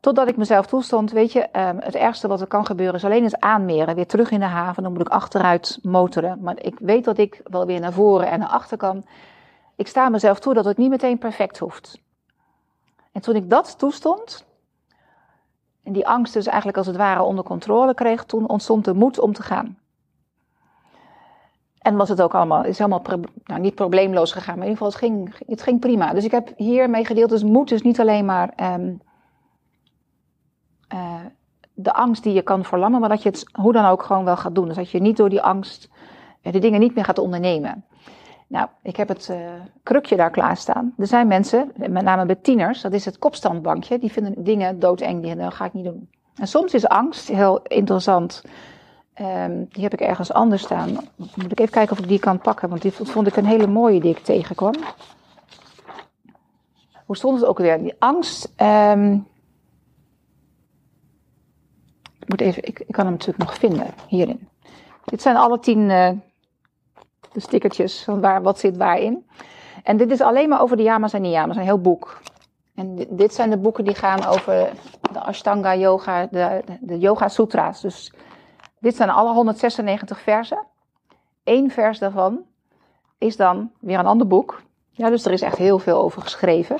Totdat 0.00 0.28
ik 0.28 0.36
mezelf 0.36 0.66
toestond, 0.66 1.10
weet 1.10 1.32
je, 1.32 1.40
ehm, 1.40 1.76
het 1.78 1.94
ergste 1.94 2.28
wat 2.28 2.40
er 2.40 2.46
kan 2.46 2.66
gebeuren 2.66 2.94
is 2.94 3.04
alleen 3.04 3.22
eens 3.22 3.38
aanmeren. 3.38 3.94
Weer 3.94 4.06
terug 4.06 4.30
in 4.30 4.40
de 4.40 4.46
haven, 4.46 4.82
dan 4.82 4.92
moet 4.92 5.00
ik 5.00 5.08
achteruit 5.08 5.78
motoren. 5.82 6.38
Maar 6.40 6.62
ik 6.62 6.78
weet 6.78 7.04
dat 7.04 7.18
ik 7.18 7.40
wel 7.44 7.66
weer 7.66 7.80
naar 7.80 7.92
voren 7.92 8.30
en 8.30 8.38
naar 8.38 8.48
achter 8.48 8.76
kan. 8.76 9.04
Ik 9.76 9.86
sta 9.86 10.08
mezelf 10.08 10.38
toe 10.38 10.54
dat 10.54 10.64
het 10.64 10.76
niet 10.76 10.90
meteen 10.90 11.18
perfect 11.18 11.58
hoeft. 11.58 12.00
En 13.12 13.20
toen 13.20 13.36
ik 13.36 13.50
dat 13.50 13.78
toestond, 13.78 14.46
en 15.88 15.94
die 15.94 16.08
angst 16.08 16.32
dus 16.32 16.46
eigenlijk 16.46 16.76
als 16.76 16.86
het 16.86 16.96
ware 16.96 17.22
onder 17.22 17.44
controle 17.44 17.94
kreeg, 17.94 18.24
toen 18.24 18.48
ontstond 18.48 18.84
de 18.84 18.94
moed 18.94 19.20
om 19.20 19.32
te 19.32 19.42
gaan. 19.42 19.78
En 21.78 21.96
was 21.96 22.08
het 22.08 22.22
ook 22.22 22.34
allemaal, 22.34 22.64
is 22.64 22.78
helemaal 22.78 23.02
nou, 23.44 23.60
niet 23.60 23.74
probleemloos 23.74 24.32
gegaan, 24.32 24.58
maar 24.58 24.66
in 24.66 24.72
ieder 24.72 24.86
geval, 24.86 25.00
het 25.00 25.12
ging, 25.12 25.48
het 25.48 25.62
ging 25.62 25.80
prima. 25.80 26.12
Dus 26.12 26.24
ik 26.24 26.30
heb 26.30 26.52
hiermee 26.56 27.04
gedeeld, 27.04 27.30
dus 27.30 27.42
moed 27.42 27.70
is 27.70 27.82
niet 27.82 28.00
alleen 28.00 28.24
maar 28.24 28.52
ehm, 28.56 28.94
uh, 30.94 31.24
de 31.74 31.92
angst 31.92 32.22
die 32.22 32.32
je 32.32 32.42
kan 32.42 32.64
verlammen, 32.64 33.00
maar 33.00 33.08
dat 33.08 33.22
je 33.22 33.28
het 33.28 33.44
hoe 33.52 33.72
dan 33.72 33.84
ook 33.84 34.02
gewoon 34.02 34.24
wel 34.24 34.36
gaat 34.36 34.54
doen. 34.54 34.66
Dus 34.66 34.76
dat 34.76 34.90
je 34.90 35.00
niet 35.00 35.16
door 35.16 35.28
die 35.28 35.42
angst 35.42 35.88
uh, 36.42 36.52
de 36.52 36.58
dingen 36.58 36.80
niet 36.80 36.94
meer 36.94 37.04
gaat 37.04 37.18
ondernemen. 37.18 37.84
Nou, 38.48 38.68
ik 38.82 38.96
heb 38.96 39.08
het 39.08 39.28
uh, 39.30 39.36
krukje 39.82 40.16
daar 40.16 40.30
klaarstaan. 40.30 40.94
Er 40.98 41.06
zijn 41.06 41.26
mensen, 41.26 41.72
met 41.76 42.04
name 42.04 42.26
bij 42.26 42.34
tieners, 42.34 42.80
dat 42.80 42.92
is 42.92 43.04
het 43.04 43.18
kopstandbankje, 43.18 43.98
die 43.98 44.12
vinden 44.12 44.44
dingen 44.44 44.78
doodeng, 44.78 45.22
die 45.22 45.36
dat 45.36 45.54
ga 45.54 45.64
ik 45.64 45.72
niet 45.72 45.84
doen. 45.84 46.10
En 46.34 46.48
soms 46.48 46.74
is 46.74 46.88
angst 46.88 47.28
heel 47.28 47.62
interessant. 47.62 48.42
Um, 49.20 49.68
die 49.70 49.82
heb 49.82 49.92
ik 49.92 50.00
ergens 50.00 50.32
anders 50.32 50.62
staan. 50.62 50.90
Moet 51.16 51.52
ik 51.52 51.60
even 51.60 51.72
kijken 51.72 51.96
of 51.96 52.02
ik 52.02 52.08
die 52.08 52.18
kan 52.18 52.38
pakken, 52.38 52.68
want 52.68 52.82
die 52.82 52.92
vond 52.92 53.26
ik 53.26 53.36
een 53.36 53.46
hele 53.46 53.66
mooie 53.66 54.00
die 54.00 54.10
ik 54.10 54.24
tegenkwam. 54.24 54.74
Hoe 57.04 57.16
stond 57.16 57.40
het 57.40 57.48
ook 57.48 57.58
weer? 57.58 57.78
Die 57.78 57.94
angst. 57.98 58.52
Um, 58.56 59.26
moet 62.26 62.40
even, 62.40 62.64
ik, 62.64 62.80
ik 62.80 62.92
kan 62.92 63.04
hem 63.04 63.12
natuurlijk 63.12 63.38
nog 63.38 63.54
vinden 63.54 63.86
hierin. 64.08 64.48
Dit 65.04 65.22
zijn 65.22 65.36
alle 65.36 65.58
tien 65.58 65.90
uh, 65.90 66.10
de 67.32 67.40
stickertjes 67.40 68.04
van 68.04 68.20
waar, 68.20 68.42
wat 68.42 68.58
zit 68.58 68.76
waarin. 68.76 69.26
En 69.82 69.96
dit 69.96 70.10
is 70.10 70.20
alleen 70.20 70.48
maar 70.48 70.60
over 70.60 70.76
de 70.76 70.82
yamas 70.82 71.12
en 71.12 71.22
niyamas, 71.22 71.56
een 71.56 71.62
heel 71.62 71.80
boek. 71.80 72.20
En 72.74 73.06
dit, 73.10 73.34
zijn 73.34 73.50
de 73.50 73.56
boeken 73.56 73.84
die 73.84 73.94
gaan 73.94 74.24
over 74.24 74.70
de 75.12 75.20
Ashtanga 75.20 75.76
Yoga, 75.76 76.26
de, 76.30 76.62
de 76.80 76.98
Yoga 76.98 77.28
Sutra's. 77.28 77.80
Dus 77.80 78.12
dit 78.78 78.96
zijn 78.96 79.10
alle 79.10 79.32
196 79.32 80.20
versen. 80.20 80.66
Eén 81.44 81.70
vers 81.70 81.98
daarvan 81.98 82.40
is 83.18 83.36
dan 83.36 83.70
weer 83.80 83.98
een 83.98 84.06
ander 84.06 84.26
boek. 84.26 84.62
Ja, 84.90 85.10
dus 85.10 85.24
er 85.24 85.32
is 85.32 85.42
echt 85.42 85.56
heel 85.56 85.78
veel 85.78 85.98
over 85.98 86.22
geschreven. 86.22 86.76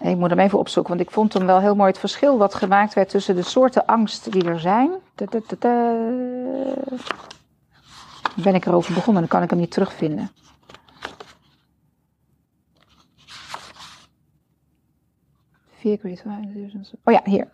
Ik 0.00 0.16
moet 0.16 0.30
hem 0.30 0.38
even 0.38 0.58
opzoeken, 0.58 0.96
want 0.96 1.08
ik 1.08 1.14
vond 1.14 1.32
hem 1.32 1.46
wel 1.46 1.60
heel 1.60 1.74
mooi 1.74 1.90
het 1.90 1.98
verschil 1.98 2.38
wat 2.38 2.54
gemaakt 2.54 2.94
werd 2.94 3.08
tussen 3.08 3.34
de 3.34 3.42
soorten 3.42 3.86
angst 3.86 4.32
die 4.32 4.44
er 4.44 4.60
zijn. 4.60 4.90
Ben 8.36 8.54
ik 8.54 8.66
erover 8.66 8.94
begonnen, 8.94 9.22
dan 9.22 9.30
kan 9.30 9.42
ik 9.42 9.50
hem 9.50 9.58
niet 9.58 9.70
terugvinden. 9.70 10.30
Oh 17.04 17.12
ja, 17.12 17.20
hier. 17.24 17.48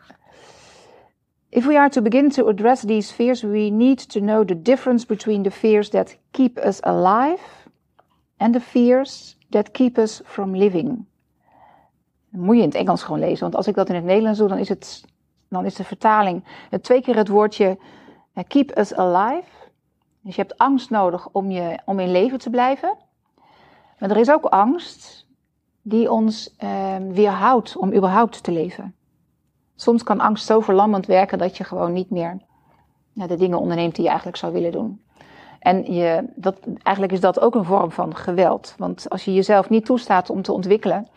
If 1.48 1.66
we 1.66 1.78
are 1.78 1.88
to 1.88 2.02
begin 2.02 2.30
to 2.30 2.48
address 2.48 2.84
these 2.84 3.12
fears, 3.12 3.42
we 3.42 3.70
need 3.70 4.08
to 4.08 4.20
know 4.20 4.44
the 4.44 4.62
difference 4.62 5.06
between 5.06 5.42
the 5.42 5.50
fears 5.50 5.88
that 5.88 6.16
keep 6.30 6.58
us 6.58 6.80
alive 6.82 7.40
and 8.36 8.54
the 8.54 8.60
fears 8.60 9.36
that 9.50 9.70
keep 9.72 9.98
us 9.98 10.20
from 10.24 10.56
living. 10.56 11.06
Moet 12.28 12.56
je 12.56 12.62
in 12.62 12.68
het 12.68 12.76
Engels 12.76 13.02
gewoon 13.02 13.20
lezen. 13.20 13.40
Want 13.40 13.54
als 13.54 13.66
ik 13.66 13.74
dat 13.74 13.88
in 13.88 13.94
het 13.94 14.04
Nederlands 14.04 14.38
doe, 14.38 14.48
dan 14.48 14.58
is, 14.58 14.68
het, 14.68 15.04
dan 15.48 15.64
is 15.64 15.74
de 15.74 15.84
vertaling 15.84 16.44
het 16.70 16.82
twee 16.82 17.02
keer 17.02 17.16
het 17.16 17.28
woordje 17.28 17.78
eh, 18.32 18.44
keep 18.48 18.78
us 18.78 18.94
alive. 18.94 19.59
Dus 20.20 20.34
je 20.34 20.40
hebt 20.40 20.58
angst 20.58 20.90
nodig 20.90 21.28
om, 21.32 21.50
je, 21.50 21.78
om 21.84 21.98
in 21.98 22.10
leven 22.10 22.38
te 22.38 22.50
blijven. 22.50 22.96
Maar 23.98 24.10
er 24.10 24.16
is 24.16 24.30
ook 24.30 24.44
angst 24.44 25.26
die 25.82 26.10
ons 26.10 26.54
eh, 26.56 26.96
weerhoudt 27.08 27.76
om 27.76 27.94
überhaupt 27.94 28.42
te 28.42 28.52
leven. 28.52 28.94
Soms 29.74 30.02
kan 30.02 30.20
angst 30.20 30.46
zo 30.46 30.60
verlammend 30.60 31.06
werken 31.06 31.38
dat 31.38 31.56
je 31.56 31.64
gewoon 31.64 31.92
niet 31.92 32.10
meer 32.10 32.38
de 33.12 33.36
dingen 33.36 33.58
onderneemt 33.58 33.94
die 33.94 34.02
je 34.02 34.08
eigenlijk 34.08 34.38
zou 34.38 34.52
willen 34.52 34.72
doen. 34.72 35.00
En 35.58 35.92
je, 35.92 36.24
dat, 36.34 36.58
eigenlijk 36.82 37.12
is 37.12 37.20
dat 37.20 37.40
ook 37.40 37.54
een 37.54 37.64
vorm 37.64 37.90
van 37.90 38.16
geweld. 38.16 38.74
Want 38.78 39.10
als 39.10 39.24
je 39.24 39.34
jezelf 39.34 39.68
niet 39.68 39.84
toestaat 39.84 40.30
om 40.30 40.42
te 40.42 40.52
ontwikkelen, 40.52 41.08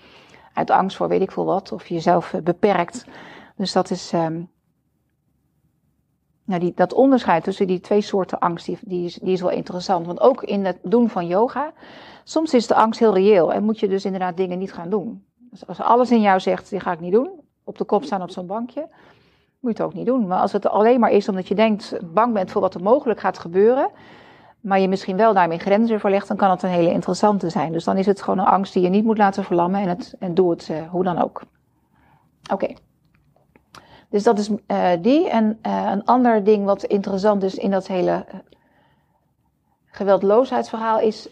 uit 0.54 0.72
angst 0.72 0.98
voor 0.98 1.08
weet 1.08 1.22
ik 1.22 1.32
veel 1.32 1.46
wat, 1.46 1.72
of 1.72 1.88
jezelf 1.88 2.34
eh, 2.34 2.42
beperkt. 2.42 3.06
Dus 3.56 3.72
dat 3.72 3.90
is, 3.90 4.14
um, 4.14 4.50
nou 6.44 6.60
die, 6.60 6.72
dat 6.76 6.94
onderscheid 6.94 7.44
tussen 7.44 7.68
die 7.68 7.80
twee 7.80 8.02
soorten 8.02 8.40
angst, 8.40 8.66
die, 8.66 8.78
die, 8.82 9.06
is, 9.06 9.14
die 9.14 9.34
is 9.34 9.42
wel 9.42 9.50
interessant. 9.50 10.06
Want 10.06 10.20
ook 10.20 10.44
in 10.44 10.66
het 10.66 10.78
doen 10.84 11.10
van 11.10 11.28
yoga, 11.28 11.72
soms 12.24 12.54
is 12.54 12.68
de 12.68 12.76
angst 12.76 13.00
heel 13.00 13.14
reëel 13.14 13.54
en 13.54 13.64
moet 13.64 13.80
je 13.80 13.88
dus 13.88 14.06
inderdaad 14.06 14.38
dingen 14.38 14.60
niet 14.60 14.74
gaan 14.74 14.90
doen. 14.90 15.24
Dus 15.52 15.68
als 15.68 15.82
alles 15.82 16.12
in 16.12 16.22
jou 16.22 16.40
zegt, 16.40 16.70
die 16.70 16.80
ga 16.80 16.92
ik 16.92 17.00
niet 17.00 17.12
doen, 17.12 17.30
op 17.64 17.78
de 17.78 17.84
kop 17.84 18.04
staan 18.04 18.22
op 18.22 18.32
zo'n 18.32 18.48
bankje, 18.48 18.88
moet 19.60 19.78
je 19.78 19.84
het 19.84 19.92
ook 19.92 19.94
niet 19.94 20.06
doen. 20.06 20.28
Maar 20.28 20.40
als 20.40 20.52
het 20.52 20.68
alleen 20.68 21.00
maar 21.00 21.12
is 21.12 21.30
omdat 21.30 21.48
je 21.48 21.56
denkt, 21.56 22.00
bang 22.14 22.34
bent 22.34 22.52
voor 22.52 22.62
wat 22.62 22.74
er 22.74 22.84
mogelijk 22.84 23.20
gaat 23.20 23.40
gebeuren, 23.40 23.90
maar 24.60 24.80
je 24.80 24.88
misschien 24.88 25.18
wel 25.18 25.34
daarmee 25.34 25.60
grenzen 25.60 26.00
verlegt, 26.00 26.28
dan 26.28 26.38
kan 26.38 26.50
het 26.50 26.64
een 26.64 26.70
hele 26.70 26.92
interessante 26.92 27.50
zijn. 27.50 27.72
Dus 27.72 27.84
dan 27.84 27.98
is 27.98 28.06
het 28.06 28.22
gewoon 28.22 28.40
een 28.40 28.46
angst 28.46 28.74
die 28.74 28.84
je 28.84 28.90
niet 28.90 29.04
moet 29.04 29.18
laten 29.18 29.44
verlammen 29.44 29.82
en, 29.82 29.90
het, 29.90 30.16
en 30.20 30.34
doe 30.34 30.50
het 30.50 30.68
uh, 30.72 30.90
hoe 30.90 31.04
dan 31.04 31.22
ook. 31.22 31.42
Oké. 32.52 32.74
Dus 34.14 34.24
dat 34.24 34.40
is 34.40 34.50
uh, 34.50 34.90
die. 35.02 35.30
En 35.30 35.60
uh, 35.66 35.90
een 35.92 36.06
ander 36.06 36.44
ding 36.44 36.66
wat 36.66 36.84
interessant 36.84 37.44
is 37.44 37.56
in 37.56 37.72
dat 37.72 37.88
hele 37.88 38.26
geweldloosheidsverhaal 39.86 41.00
is, 41.00 41.28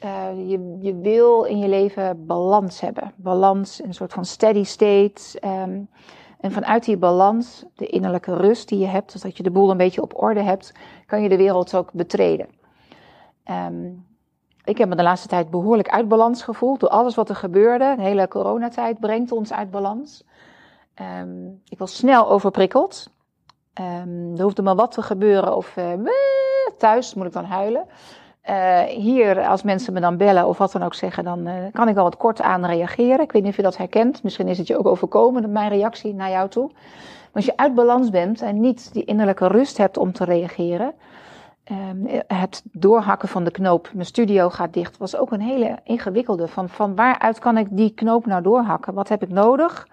je, 0.47 0.77
je 0.79 0.95
wil 0.95 1.43
in 1.43 1.59
je 1.59 1.67
leven 1.67 2.25
balans 2.25 2.79
hebben. 2.79 3.13
Balans, 3.15 3.83
een 3.83 3.93
soort 3.93 4.13
van 4.13 4.25
steady 4.25 4.63
state. 4.63 5.39
Um, 5.45 5.89
en 6.39 6.51
vanuit 6.51 6.85
die 6.85 6.97
balans, 6.97 7.65
de 7.75 7.87
innerlijke 7.87 8.35
rust 8.35 8.69
die 8.69 8.79
je 8.79 8.87
hebt, 8.87 9.11
dus 9.11 9.21
dat 9.21 9.37
je 9.37 9.43
de 9.43 9.51
boel 9.51 9.69
een 9.71 9.77
beetje 9.77 10.01
op 10.01 10.21
orde 10.21 10.41
hebt, 10.41 10.73
kan 11.05 11.21
je 11.21 11.29
de 11.29 11.37
wereld 11.37 11.75
ook 11.75 11.91
betreden. 11.93 12.47
Um, 13.51 14.05
ik 14.63 14.77
heb 14.77 14.89
me 14.89 14.95
de 14.95 15.03
laatste 15.03 15.27
tijd 15.27 15.49
behoorlijk 15.49 15.89
uit 15.89 16.07
balans 16.07 16.43
gevoeld 16.43 16.79
door 16.79 16.89
alles 16.89 17.15
wat 17.15 17.29
er 17.29 17.35
gebeurde. 17.35 17.93
De 17.95 18.01
hele 18.01 18.27
coronatijd 18.27 18.99
brengt 18.99 19.31
ons 19.31 19.53
uit 19.53 19.71
balans. 19.71 20.23
Um, 21.21 21.61
ik 21.69 21.77
was 21.77 21.95
snel 21.95 22.29
overprikkeld. 22.29 23.11
Um, 23.81 24.33
er 24.37 24.43
hoefde 24.43 24.61
maar 24.61 24.75
wat 24.75 24.91
te 24.91 25.01
gebeuren 25.01 25.55
of 25.55 25.77
uh, 25.77 25.93
thuis 26.77 27.13
moet 27.13 27.25
ik 27.25 27.33
dan 27.33 27.45
huilen. 27.45 27.85
Uh, 28.49 28.79
hier, 28.79 29.47
als 29.47 29.63
mensen 29.63 29.93
me 29.93 29.99
dan 29.99 30.17
bellen 30.17 30.47
of 30.47 30.57
wat 30.57 30.71
dan 30.71 30.83
ook 30.83 30.93
zeggen, 30.93 31.23
dan 31.23 31.49
kan 31.71 31.87
ik 31.87 31.97
al 31.97 32.03
wat 32.03 32.17
kort 32.17 32.41
aan 32.41 32.65
reageren. 32.65 33.21
Ik 33.21 33.31
weet 33.31 33.41
niet 33.41 33.51
of 33.51 33.57
je 33.57 33.63
dat 33.63 33.77
herkent. 33.77 34.23
Misschien 34.23 34.47
is 34.47 34.57
het 34.57 34.67
je 34.67 34.77
ook 34.77 34.87
overkomen, 34.87 35.51
mijn 35.51 35.69
reactie 35.69 36.13
naar 36.13 36.29
jou 36.29 36.49
toe. 36.49 36.67
Maar 36.71 37.29
als 37.33 37.45
je 37.45 37.57
uit 37.57 37.75
balans 37.75 38.09
bent 38.09 38.41
en 38.41 38.59
niet 38.59 38.93
die 38.93 39.05
innerlijke 39.05 39.47
rust 39.47 39.77
hebt 39.77 39.97
om 39.97 40.11
te 40.11 40.23
reageren, 40.23 40.93
Ehm, 41.71 42.21
het 42.27 42.63
doorhakken 42.71 43.29
van 43.29 43.43
de 43.43 43.51
knoop, 43.51 43.89
mijn 43.93 44.05
studio 44.05 44.49
gaat 44.49 44.73
dicht, 44.73 44.97
was 44.97 45.15
ook 45.15 45.31
een 45.31 45.41
hele 45.41 45.77
ingewikkelde. 45.83 46.47
Van, 46.47 46.69
van 46.69 46.95
waaruit 46.95 47.39
kan 47.39 47.57
ik 47.57 47.67
die 47.69 47.93
knoop 47.93 48.25
nou 48.25 48.41
doorhakken? 48.41 48.93
Wat 48.93 49.09
heb 49.09 49.23
ik 49.23 49.29
nodig? 49.29 49.87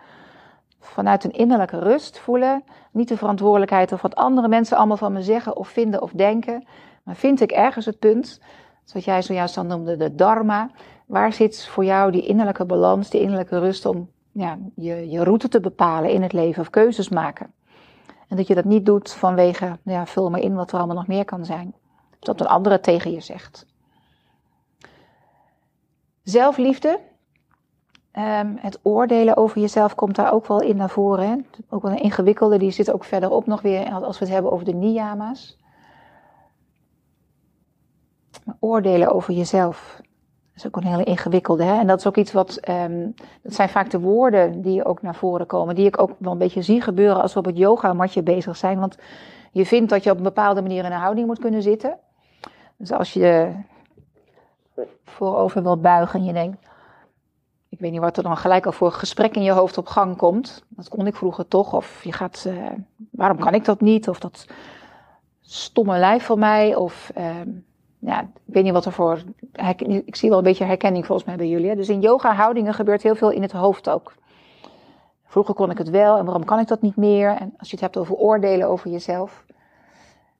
Vanuit 0.80 1.24
een 1.24 1.32
innerlijke 1.32 1.78
rust 1.78 2.18
voelen. 2.18 2.64
Niet 2.92 3.08
de 3.08 3.16
verantwoordelijkheid 3.16 3.92
of 3.92 4.02
wat 4.02 4.14
andere 4.14 4.48
mensen 4.48 4.76
allemaal 4.76 4.96
van 4.96 5.12
me 5.12 5.22
zeggen 5.22 5.56
of 5.56 5.68
vinden 5.68 6.02
of 6.02 6.12
denken. 6.12 6.66
Maar 7.02 7.16
vind 7.16 7.40
ik 7.40 7.50
ergens 7.50 7.86
het 7.86 7.98
punt, 7.98 8.40
zoals 8.84 9.04
jij 9.04 9.22
zojuist 9.22 9.54
dan 9.54 9.66
noemde, 9.66 9.96
de 9.96 10.14
dharma. 10.14 10.70
Waar 11.06 11.32
zit 11.32 11.66
voor 11.66 11.84
jou 11.84 12.10
die 12.10 12.26
innerlijke 12.26 12.64
balans, 12.64 13.10
die 13.10 13.20
innerlijke 13.20 13.58
rust 13.58 13.86
om 13.86 14.10
ja, 14.32 14.58
je, 14.74 15.10
je 15.10 15.24
route 15.24 15.48
te 15.48 15.60
bepalen 15.60 16.10
in 16.10 16.22
het 16.22 16.32
leven 16.32 16.62
of 16.62 16.70
keuzes 16.70 17.08
maken? 17.08 17.52
En 18.28 18.36
dat 18.36 18.46
je 18.46 18.54
dat 18.54 18.64
niet 18.64 18.86
doet 18.86 19.12
vanwege, 19.12 19.78
ja, 19.82 20.06
vul 20.06 20.30
maar 20.30 20.40
in 20.40 20.54
wat 20.54 20.72
er 20.72 20.78
allemaal 20.78 20.96
nog 20.96 21.06
meer 21.06 21.24
kan 21.24 21.44
zijn. 21.44 21.74
Dat 22.18 22.40
een 22.40 22.46
andere 22.46 22.80
tegen 22.80 23.12
je 23.12 23.20
zegt. 23.20 23.66
Zelfliefde. 26.22 27.00
Um, 28.18 28.56
het 28.60 28.78
oordelen 28.82 29.36
over 29.36 29.60
jezelf 29.60 29.94
komt 29.94 30.16
daar 30.16 30.32
ook 30.32 30.46
wel 30.46 30.60
in 30.60 30.76
naar 30.76 30.90
voren. 30.90 31.28
Hè? 31.28 31.36
Ook 31.68 31.82
wel 31.82 31.90
een 31.90 32.02
ingewikkelde, 32.02 32.58
die 32.58 32.70
zit 32.70 32.92
ook 32.92 33.04
verderop 33.04 33.46
nog 33.46 33.60
weer 33.60 33.90
als 33.90 34.18
we 34.18 34.24
het 34.24 34.34
hebben 34.34 34.52
over 34.52 34.64
de 34.64 34.74
niyama's. 34.74 35.58
Oordelen 38.60 39.12
over 39.12 39.34
jezelf 39.34 40.00
is 40.54 40.66
ook 40.66 40.76
een 40.76 40.86
hele 40.86 41.04
ingewikkelde. 41.04 41.62
Hè? 41.62 41.78
En 41.78 41.86
dat 41.86 41.98
is 41.98 42.06
ook 42.06 42.16
iets 42.16 42.32
wat, 42.32 42.68
um, 42.68 43.14
dat 43.42 43.54
zijn 43.54 43.68
vaak 43.68 43.90
de 43.90 44.00
woorden 44.00 44.62
die 44.62 44.84
ook 44.84 45.02
naar 45.02 45.14
voren 45.14 45.46
komen, 45.46 45.74
die 45.74 45.86
ik 45.86 46.00
ook 46.00 46.10
wel 46.18 46.32
een 46.32 46.38
beetje 46.38 46.62
zie 46.62 46.80
gebeuren 46.80 47.22
als 47.22 47.32
we 47.32 47.38
op 47.38 47.44
het 47.44 47.56
yogamatje 47.56 48.22
bezig 48.22 48.56
zijn. 48.56 48.78
Want 48.78 48.98
je 49.52 49.66
vindt 49.66 49.90
dat 49.90 50.04
je 50.04 50.10
op 50.10 50.16
een 50.16 50.22
bepaalde 50.22 50.62
manier 50.62 50.84
in 50.84 50.92
een 50.92 50.98
houding 50.98 51.26
moet 51.26 51.38
kunnen 51.38 51.62
zitten. 51.62 51.98
Dus 52.76 52.92
als 52.92 53.12
je 53.12 53.52
voorover 55.04 55.62
wilt 55.62 55.82
buigen 55.82 56.20
en 56.20 56.26
je 56.26 56.32
denkt, 56.32 56.66
ik 57.78 57.84
weet 57.84 57.92
niet 57.92 58.02
wat 58.02 58.16
er 58.16 58.22
dan 58.22 58.36
gelijk 58.36 58.66
al 58.66 58.72
voor 58.72 58.92
gesprek 58.92 59.34
in 59.34 59.42
je 59.42 59.50
hoofd 59.50 59.78
op 59.78 59.86
gang 59.86 60.16
komt. 60.16 60.64
Dat 60.68 60.88
kon 60.88 61.06
ik 61.06 61.16
vroeger 61.16 61.48
toch. 61.48 61.72
Of 61.72 62.04
je 62.04 62.12
gaat, 62.12 62.44
uh, 62.46 62.66
waarom 63.10 63.38
kan 63.38 63.54
ik 63.54 63.64
dat 63.64 63.80
niet? 63.80 64.08
Of 64.08 64.18
dat 64.18 64.46
stomme 65.40 65.98
lijf 65.98 66.24
van 66.24 66.38
mij. 66.38 66.74
Of 66.74 67.12
uh, 67.18 67.30
ja, 67.98 68.20
ik 68.20 68.54
weet 68.54 68.64
niet 68.64 68.72
wat 68.72 68.84
er 68.84 68.92
voor. 68.92 69.22
Ik 70.04 70.16
zie 70.16 70.28
wel 70.28 70.38
een 70.38 70.44
beetje 70.44 70.64
herkenning 70.64 71.06
volgens 71.06 71.26
mij 71.26 71.36
bij 71.36 71.48
jullie. 71.48 71.76
Dus 71.76 71.88
in 71.88 72.00
yoga 72.00 72.34
houdingen 72.34 72.74
gebeurt 72.74 73.02
heel 73.02 73.14
veel 73.14 73.30
in 73.30 73.42
het 73.42 73.52
hoofd 73.52 73.88
ook. 73.88 74.12
Vroeger 75.24 75.54
kon 75.54 75.70
ik 75.70 75.78
het 75.78 75.90
wel 75.90 76.18
en 76.18 76.24
waarom 76.24 76.44
kan 76.44 76.58
ik 76.58 76.68
dat 76.68 76.82
niet 76.82 76.96
meer? 76.96 77.30
En 77.30 77.54
als 77.58 77.68
je 77.68 77.74
het 77.74 77.84
hebt 77.84 77.96
over 77.96 78.14
oordelen 78.14 78.68
over 78.68 78.90
jezelf. 78.90 79.44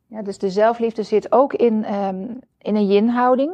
Ja, 0.07 0.23
dus 0.23 0.39
de 0.39 0.51
zelfliefde 0.51 1.03
zit 1.03 1.33
ook 1.33 1.53
in, 1.53 1.95
um, 1.95 2.39
in 2.59 2.77
een 2.77 2.87
yin-houding. 2.87 3.53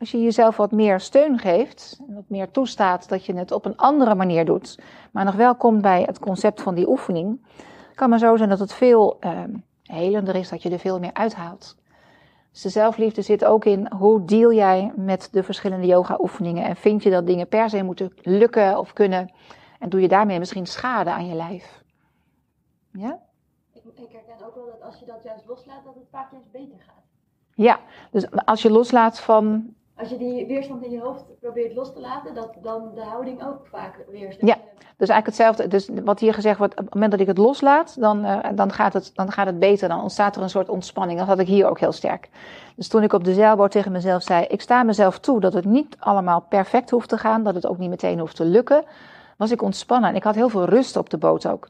Als 0.00 0.10
je 0.10 0.22
jezelf 0.22 0.56
wat 0.56 0.72
meer 0.72 1.00
steun 1.00 1.38
geeft, 1.38 2.00
wat 2.08 2.24
meer 2.26 2.50
toestaat 2.50 3.08
dat 3.08 3.24
je 3.24 3.34
het 3.34 3.52
op 3.52 3.64
een 3.64 3.76
andere 3.76 4.14
manier 4.14 4.44
doet, 4.44 4.78
maar 5.12 5.24
nog 5.24 5.34
wel 5.34 5.54
komt 5.54 5.82
bij 5.82 6.02
het 6.02 6.18
concept 6.18 6.62
van 6.62 6.74
die 6.74 6.88
oefening, 6.88 7.46
kan 7.94 8.08
maar 8.08 8.18
zo 8.18 8.36
zijn 8.36 8.48
dat 8.48 8.58
het 8.58 8.72
veel 8.72 9.16
um, 9.20 9.64
helender 9.82 10.34
is, 10.34 10.48
dat 10.48 10.62
je 10.62 10.70
er 10.70 10.78
veel 10.78 10.98
meer 10.98 11.12
uithaalt. 11.12 11.76
Dus 12.52 12.62
de 12.62 12.68
zelfliefde 12.68 13.22
zit 13.22 13.44
ook 13.44 13.64
in 13.64 13.92
hoe 13.92 14.24
deal 14.24 14.52
jij 14.52 14.92
met 14.96 15.28
de 15.32 15.42
verschillende 15.42 15.86
yoga-oefeningen 15.86 16.64
en 16.64 16.76
vind 16.76 17.02
je 17.02 17.10
dat 17.10 17.26
dingen 17.26 17.48
per 17.48 17.70
se 17.70 17.82
moeten 17.82 18.12
lukken 18.22 18.78
of 18.78 18.92
kunnen 18.92 19.30
en 19.78 19.88
doe 19.88 20.00
je 20.00 20.08
daarmee 20.08 20.38
misschien 20.38 20.66
schade 20.66 21.10
aan 21.10 21.26
je 21.26 21.34
lijf. 21.34 21.82
Ja? 22.92 23.18
Ik, 23.72 23.82
ik 23.94 24.12
herken 24.12 24.46
ook 24.46 24.54
wel 24.54 24.66
dat 24.66 24.82
als 24.82 24.98
je 24.98 25.06
dat 25.06 25.22
juist 25.24 25.46
loslaat, 25.46 25.84
dat 25.84 25.94
het 25.94 26.08
vaak 26.10 26.32
juist 26.32 26.50
beter 26.50 26.78
gaat. 26.86 27.04
Ja, 27.54 27.80
dus 28.10 28.30
als 28.30 28.62
je 28.62 28.70
loslaat 28.70 29.20
van 29.20 29.74
als 30.00 30.08
je 30.08 30.16
die 30.16 30.46
weerstand 30.46 30.84
in 30.84 30.90
je 30.90 31.00
hoofd 31.00 31.24
probeert 31.40 31.74
los 31.74 31.92
te 31.92 32.00
laten, 32.00 32.34
dat 32.34 32.56
dan 32.62 32.90
de 32.94 33.02
houding 33.02 33.46
ook 33.46 33.66
vaak 33.66 34.04
weer 34.10 34.36
Ja, 34.38 34.56
dus 34.96 35.08
eigenlijk 35.08 35.26
hetzelfde. 35.26 35.68
Dus 35.68 35.88
wat 36.04 36.20
hier 36.20 36.34
gezegd 36.34 36.58
wordt, 36.58 36.78
op 36.78 36.84
het 36.84 36.94
moment 36.94 37.10
dat 37.10 37.20
ik 37.20 37.26
het 37.26 37.38
loslaat, 37.38 38.00
dan, 38.00 38.24
uh, 38.24 38.38
dan, 38.54 38.72
gaat 38.72 38.92
het, 38.92 39.10
dan 39.14 39.32
gaat 39.32 39.46
het 39.46 39.58
beter. 39.58 39.88
Dan 39.88 40.02
ontstaat 40.02 40.36
er 40.36 40.42
een 40.42 40.50
soort 40.50 40.68
ontspanning. 40.68 41.18
Dat 41.18 41.28
had 41.28 41.38
ik 41.38 41.46
hier 41.46 41.68
ook 41.68 41.80
heel 41.80 41.92
sterk. 41.92 42.28
Dus 42.76 42.88
toen 42.88 43.02
ik 43.02 43.12
op 43.12 43.24
de 43.24 43.34
zeilboot 43.34 43.70
tegen 43.70 43.92
mezelf 43.92 44.22
zei, 44.22 44.44
ik 44.44 44.60
sta 44.60 44.82
mezelf 44.82 45.18
toe 45.18 45.40
dat 45.40 45.52
het 45.52 45.64
niet 45.64 45.96
allemaal 45.98 46.40
perfect 46.40 46.90
hoeft 46.90 47.08
te 47.08 47.18
gaan, 47.18 47.42
dat 47.42 47.54
het 47.54 47.66
ook 47.66 47.78
niet 47.78 47.90
meteen 47.90 48.18
hoeft 48.18 48.36
te 48.36 48.44
lukken, 48.44 48.84
was 49.36 49.50
ik 49.50 49.62
ontspannen. 49.62 50.10
En 50.10 50.16
ik 50.16 50.24
had 50.24 50.34
heel 50.34 50.48
veel 50.48 50.64
rust 50.64 50.96
op 50.96 51.10
de 51.10 51.18
boot 51.18 51.46
ook. 51.46 51.68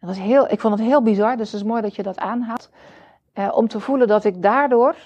Dat 0.00 0.08
was 0.08 0.18
heel, 0.18 0.50
ik 0.50 0.60
vond 0.60 0.78
het 0.78 0.88
heel 0.88 1.02
bizar, 1.02 1.36
dus 1.36 1.52
het 1.52 1.60
is 1.60 1.66
mooi 1.66 1.82
dat 1.82 1.94
je 1.94 2.02
dat 2.02 2.18
aanhaalt. 2.18 2.70
Uh, 3.34 3.48
om 3.54 3.68
te 3.68 3.80
voelen 3.80 4.08
dat 4.08 4.24
ik 4.24 4.42
daardoor, 4.42 4.96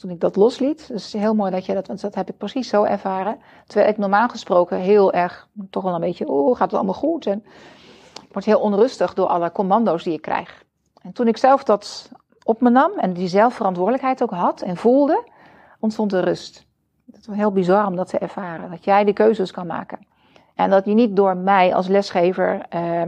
toen 0.00 0.10
ik 0.10 0.20
dat 0.20 0.36
losliet, 0.36 0.90
is 0.92 1.12
heel 1.12 1.34
mooi 1.34 1.50
dat 1.50 1.66
je 1.66 1.74
dat, 1.74 1.86
want 1.86 2.00
dat 2.00 2.14
heb 2.14 2.28
ik 2.28 2.36
precies 2.36 2.68
zo 2.68 2.84
ervaren. 2.84 3.38
Terwijl 3.66 3.90
ik 3.90 3.98
normaal 3.98 4.28
gesproken 4.28 4.78
heel 4.78 5.12
erg, 5.12 5.48
toch 5.70 5.82
wel 5.82 5.94
een 5.94 6.00
beetje, 6.00 6.30
oeh, 6.30 6.56
gaat 6.56 6.70
het 6.70 6.74
allemaal 6.74 6.94
goed? 6.94 7.26
En 7.26 7.44
ik 8.22 8.32
word 8.32 8.44
heel 8.44 8.60
onrustig 8.60 9.14
door 9.14 9.26
alle 9.26 9.52
commando's 9.52 10.02
die 10.02 10.12
ik 10.12 10.22
krijg. 10.22 10.64
En 11.02 11.12
toen 11.12 11.28
ik 11.28 11.36
zelf 11.36 11.64
dat 11.64 12.10
op 12.42 12.60
me 12.60 12.70
nam 12.70 12.92
en 12.98 13.12
die 13.12 13.28
zelfverantwoordelijkheid 13.28 14.22
ook 14.22 14.30
had 14.30 14.60
en 14.60 14.76
voelde, 14.76 15.28
ontstond 15.80 16.12
er 16.12 16.24
rust. 16.24 16.66
Het 17.12 17.26
was 17.26 17.36
heel 17.36 17.52
bizar 17.52 17.86
om 17.86 17.96
dat 17.96 18.08
te 18.08 18.18
ervaren, 18.18 18.70
dat 18.70 18.84
jij 18.84 19.04
de 19.04 19.12
keuzes 19.12 19.50
kan 19.50 19.66
maken. 19.66 20.06
En 20.54 20.70
dat 20.70 20.84
je 20.84 20.94
niet 20.94 21.16
door 21.16 21.36
mij 21.36 21.74
als 21.74 21.86
lesgever, 21.86 22.66
uh, 22.74 23.02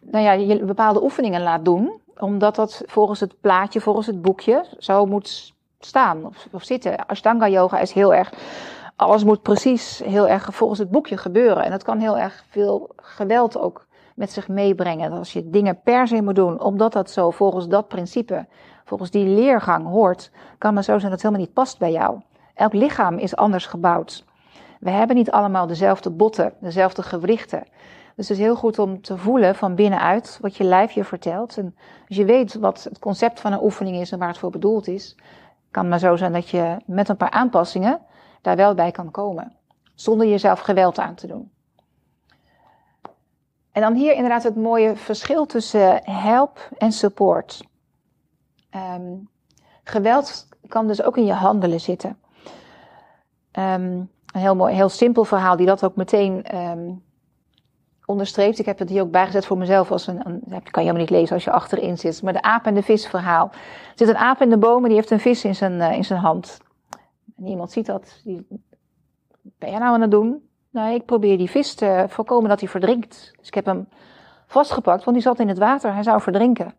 nou 0.00 0.24
ja, 0.24 0.32
je 0.32 0.64
bepaalde 0.64 1.02
oefeningen 1.02 1.42
laat 1.42 1.64
doen, 1.64 2.00
omdat 2.18 2.54
dat 2.54 2.82
volgens 2.86 3.20
het 3.20 3.40
plaatje, 3.40 3.80
volgens 3.80 4.06
het 4.06 4.22
boekje 4.22 4.64
zo 4.78 5.06
moet 5.06 5.54
staan 5.78 6.26
of, 6.26 6.46
of 6.50 6.64
zitten. 6.64 7.06
Ashtanga 7.06 7.48
yoga 7.48 7.78
is 7.78 7.92
heel 7.92 8.14
erg, 8.14 8.32
alles 8.96 9.24
moet 9.24 9.42
precies 9.42 10.02
heel 10.04 10.28
erg 10.28 10.48
volgens 10.52 10.78
het 10.78 10.90
boekje 10.90 11.16
gebeuren. 11.16 11.64
En 11.64 11.70
dat 11.70 11.82
kan 11.82 11.98
heel 11.98 12.18
erg 12.18 12.44
veel 12.48 12.90
geweld 12.96 13.58
ook 13.58 13.86
met 14.14 14.32
zich 14.32 14.48
meebrengen. 14.48 15.12
Als 15.12 15.32
je 15.32 15.50
dingen 15.50 15.80
per 15.80 16.08
se 16.08 16.22
moet 16.22 16.34
doen, 16.34 16.60
omdat 16.60 16.92
dat 16.92 17.10
zo 17.10 17.30
volgens 17.30 17.68
dat 17.68 17.88
principe, 17.88 18.46
volgens 18.84 19.10
die 19.10 19.26
leergang 19.26 19.86
hoort, 19.86 20.30
kan 20.58 20.74
maar 20.74 20.84
zo 20.84 20.98
zijn 20.98 21.02
dat 21.02 21.10
het 21.10 21.22
helemaal 21.22 21.44
niet 21.44 21.54
past 21.54 21.78
bij 21.78 21.92
jou. 21.92 22.20
Elk 22.54 22.72
lichaam 22.72 23.18
is 23.18 23.36
anders 23.36 23.66
gebouwd. 23.66 24.24
We 24.80 24.90
hebben 24.90 25.16
niet 25.16 25.30
allemaal 25.30 25.66
dezelfde 25.66 26.10
botten, 26.10 26.52
dezelfde 26.60 27.02
gewrichten. 27.02 27.64
Dus 28.16 28.28
het 28.28 28.38
is 28.38 28.44
heel 28.44 28.56
goed 28.56 28.78
om 28.78 29.02
te 29.02 29.18
voelen 29.18 29.54
van 29.54 29.74
binnenuit 29.74 30.38
wat 30.40 30.56
je 30.56 30.64
lijf 30.64 30.92
je 30.92 31.04
vertelt. 31.04 31.56
En 31.56 31.76
als 32.08 32.16
je 32.16 32.24
weet 32.24 32.54
wat 32.54 32.84
het 32.84 32.98
concept 32.98 33.40
van 33.40 33.52
een 33.52 33.62
oefening 33.62 33.96
is 33.96 34.12
en 34.12 34.18
waar 34.18 34.28
het 34.28 34.38
voor 34.38 34.50
bedoeld 34.50 34.88
is, 34.88 35.16
kan 35.70 35.88
maar 35.88 35.98
zo 35.98 36.16
zijn 36.16 36.32
dat 36.32 36.48
je 36.48 36.76
met 36.86 37.08
een 37.08 37.16
paar 37.16 37.30
aanpassingen 37.30 38.00
daar 38.40 38.56
wel 38.56 38.74
bij 38.74 38.90
kan 38.90 39.10
komen. 39.10 39.52
Zonder 39.94 40.26
jezelf 40.26 40.60
geweld 40.60 40.98
aan 40.98 41.14
te 41.14 41.26
doen. 41.26 41.50
En 43.72 43.82
dan 43.82 43.94
hier 43.94 44.12
inderdaad 44.12 44.42
het 44.42 44.56
mooie 44.56 44.96
verschil 44.96 45.46
tussen 45.46 46.10
help 46.10 46.68
en 46.78 46.92
support. 46.92 47.66
Um, 48.70 49.28
geweld 49.84 50.48
kan 50.68 50.86
dus 50.86 51.02
ook 51.02 51.16
in 51.16 51.24
je 51.24 51.32
handelen 51.32 51.80
zitten. 51.80 52.18
Um, 53.52 54.10
een 54.32 54.40
heel 54.40 54.56
mooi, 54.56 54.74
heel 54.74 54.88
simpel 54.88 55.24
verhaal 55.24 55.56
die 55.56 55.66
dat 55.66 55.84
ook 55.84 55.96
meteen 55.96 56.56
um, 56.56 57.04
onderstreept. 58.06 58.58
Ik 58.58 58.66
heb 58.66 58.78
het 58.78 58.88
hier 58.88 59.02
ook 59.02 59.10
bijgezet 59.10 59.46
voor 59.46 59.58
mezelf 59.58 59.90
als 59.90 60.06
een, 60.06 60.22
dat 60.44 60.70
kan 60.70 60.82
je 60.82 60.88
helemaal 60.88 61.00
niet 61.00 61.10
lezen 61.10 61.34
als 61.34 61.44
je 61.44 61.50
achterin 61.50 61.98
zit. 61.98 62.22
Maar 62.22 62.32
de 62.32 62.42
aap 62.42 62.66
en 62.66 62.74
de 62.74 62.82
vis 62.82 63.06
verhaal. 63.06 63.50
Er 63.52 63.92
zit 63.94 64.08
een 64.08 64.16
aap 64.16 64.40
in 64.40 64.50
de 64.50 64.58
boom 64.58 64.82
en 64.82 64.88
die 64.88 64.96
heeft 64.96 65.10
een 65.10 65.20
vis 65.20 65.44
in 65.44 65.54
zijn, 65.54 65.72
uh, 65.72 65.92
in 65.92 66.04
zijn 66.04 66.20
hand. 66.20 66.58
En 67.36 67.46
iemand 67.46 67.72
ziet 67.72 67.86
dat. 67.86 68.20
Die, 68.24 68.46
ben 69.42 69.70
jij 69.70 69.78
nou 69.78 69.94
aan 69.94 70.00
het 70.00 70.10
doen? 70.10 70.48
Nou, 70.70 70.94
ik 70.94 71.04
probeer 71.04 71.38
die 71.38 71.50
vis 71.50 71.74
te 71.74 72.04
voorkomen 72.08 72.48
dat 72.48 72.60
hij 72.60 72.68
verdrinkt. 72.68 73.32
Dus 73.38 73.46
ik 73.46 73.54
heb 73.54 73.64
hem 73.64 73.88
vastgepakt, 74.46 75.04
want 75.04 75.16
die 75.16 75.26
zat 75.26 75.40
in 75.40 75.48
het 75.48 75.58
water. 75.58 75.92
Hij 75.94 76.02
zou 76.02 76.20
verdrinken. 76.20 76.74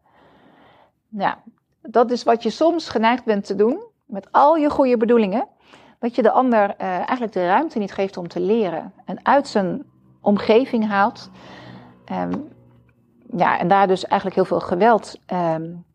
Nou, 1.09 1.35
dat 1.81 2.11
is 2.11 2.23
wat 2.23 2.43
je 2.43 2.49
soms 2.49 2.89
geneigd 2.89 3.25
bent 3.25 3.45
te 3.45 3.55
doen. 3.55 3.85
Met 4.05 4.31
al 4.31 4.55
je 4.55 4.69
goede 4.69 4.97
bedoelingen 4.97 5.47
dat 5.99 6.15
je 6.15 6.21
de 6.21 6.31
ander 6.31 6.61
uh, 6.69 6.87
eigenlijk 6.87 7.33
de 7.33 7.45
ruimte 7.45 7.79
niet 7.79 7.93
geeft 7.93 8.17
om 8.17 8.27
te 8.27 8.39
leren. 8.39 8.93
En 9.05 9.25
uit 9.25 9.47
zijn 9.47 9.85
omgeving 10.27 10.87
haalt. 10.87 11.29
Um, 12.11 12.47
ja, 13.37 13.59
en 13.59 13.67
daar 13.67 13.87
dus 13.87 14.05
eigenlijk 14.05 14.35
heel 14.35 14.45
veel 14.45 14.67
geweld, 14.67 15.19
um, 15.33 15.85